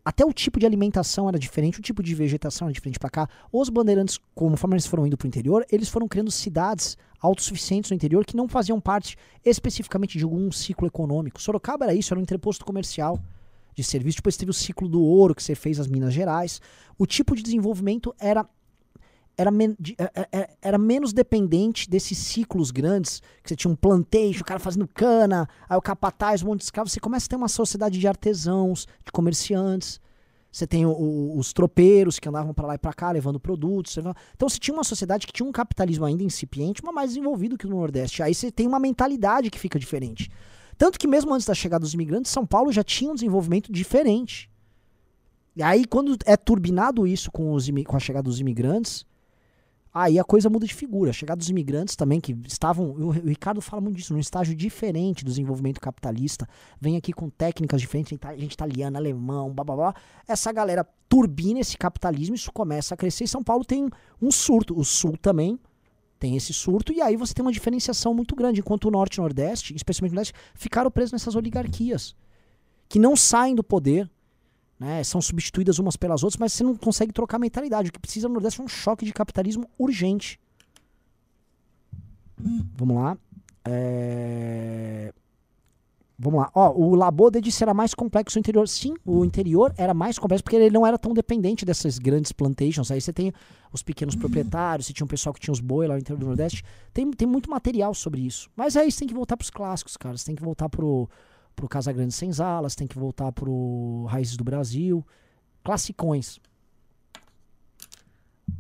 [0.10, 3.30] até o tipo de alimentação era diferente, o tipo de vegetação era diferente para cá.
[3.52, 7.96] Os bandeirantes, conforme eles foram indo para o interior, eles foram criando cidades autossuficientes no
[7.96, 11.40] interior que não faziam parte especificamente de algum ciclo econômico.
[11.40, 13.20] Sorocaba era isso, era um entreposto comercial
[13.76, 14.18] de serviço.
[14.18, 16.60] Depois teve o ciclo do ouro que você fez as Minas Gerais.
[16.98, 18.50] O tipo de desenvolvimento era
[19.40, 23.72] era, men era, é, é, é, era, menos dependente desses ciclos grandes, que você tinha
[23.72, 27.26] um plantation, o cara fazendo cana, aí o capataz, um monte de escravos, você começa
[27.26, 30.02] a ter uma sociedade de artesãos, de comerciantes,
[30.52, 33.96] você tem o, o, os tropeiros que andavam para lá e para cá levando produtos.
[33.98, 37.68] Então você tinha uma sociedade que tinha um capitalismo ainda incipiente, mas mais desenvolvido que
[37.68, 38.24] no Nordeste.
[38.24, 40.30] Aí você tem uma mentalidade que fica diferente.
[40.78, 44.50] Tanto que mesmo antes da chegada dos imigrantes, São Paulo já tinha um desenvolvimento diferente.
[45.56, 49.06] E aí quando é turbinado isso com, os, com a chegada dos imigrantes,
[49.94, 51.12] Aí a coisa muda de figura.
[51.12, 52.92] Chegada dos imigrantes também, que estavam.
[52.92, 56.48] O Ricardo fala muito disso, num estágio diferente do desenvolvimento capitalista.
[56.80, 59.96] Vem aqui com técnicas diferentes, gente italiana, alemão, blá blá blá.
[60.28, 63.24] Essa galera turbina esse capitalismo, isso começa a crescer.
[63.24, 63.90] E São Paulo tem
[64.22, 64.80] um surto.
[64.80, 65.60] O Sul também
[66.20, 66.94] tem esse surto.
[66.94, 68.60] E aí você tem uma diferenciação muito grande.
[68.60, 72.16] Enquanto o Norte e o Nordeste, especialmente o Nordeste, ficaram presos nessas oligarquias.
[72.88, 74.10] Que não saem do poder
[74.80, 77.90] né, são substituídas umas pelas outras, mas você não consegue trocar a mentalidade.
[77.90, 80.40] O que precisa no Nordeste é um choque de capitalismo urgente.
[82.78, 83.18] Vamos lá.
[83.66, 85.14] É...
[86.22, 86.52] Vamos lá.
[86.54, 88.68] Ó, o Labode disse era mais complexo o interior.
[88.68, 92.92] Sim, o interior era mais complexo porque ele não era tão dependente dessas grandes plantations.
[92.92, 93.32] Aí você tem
[93.72, 96.26] os pequenos proprietários, você tinha um pessoal que tinha os boi lá no interior do
[96.26, 96.64] Nordeste.
[96.94, 98.50] Tem, tem muito material sobre isso.
[98.54, 100.18] Mas aí você tem que voltar pros clássicos, cara.
[100.18, 101.10] Você tem que voltar pro,
[101.60, 105.06] pro Casa Grande Senzalas, tem que voltar pro Raízes do Brasil.
[105.62, 106.40] Classicões.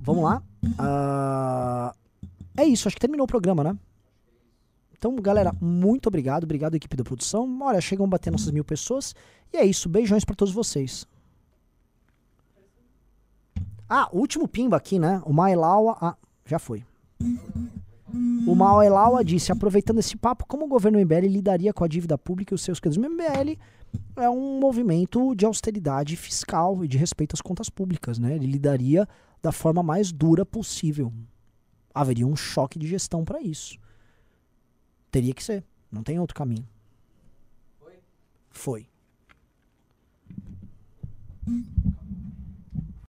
[0.01, 0.43] Vamos lá.
[0.63, 1.97] Uh,
[2.57, 3.77] é isso, acho que terminou o programa, né?
[4.97, 6.43] Então, galera, muito obrigado.
[6.43, 7.59] Obrigado, equipe da produção.
[7.61, 9.15] Olha, chegam a bater nossas mil pessoas.
[9.53, 9.87] E é isso.
[9.87, 11.07] Beijões para todos vocês.
[13.87, 15.21] Ah, último pimba aqui, né?
[15.25, 15.97] O Mailawa.
[16.01, 16.83] Ah, já foi.
[18.47, 22.17] O Mao Elawa disse, aproveitando esse papo, como o governo MBL lidaria com a dívida
[22.17, 23.05] pública e os seus credores?
[23.05, 23.57] O MBL
[24.15, 28.35] é um movimento de austeridade fiscal e de respeito às contas públicas, né?
[28.35, 29.07] Ele lidaria
[29.41, 31.13] da forma mais dura possível.
[31.93, 33.77] Haveria um choque de gestão para isso.
[35.11, 35.63] Teria que ser.
[35.91, 36.67] Não tem outro caminho.
[37.79, 37.99] Foi.
[38.49, 38.87] Foi.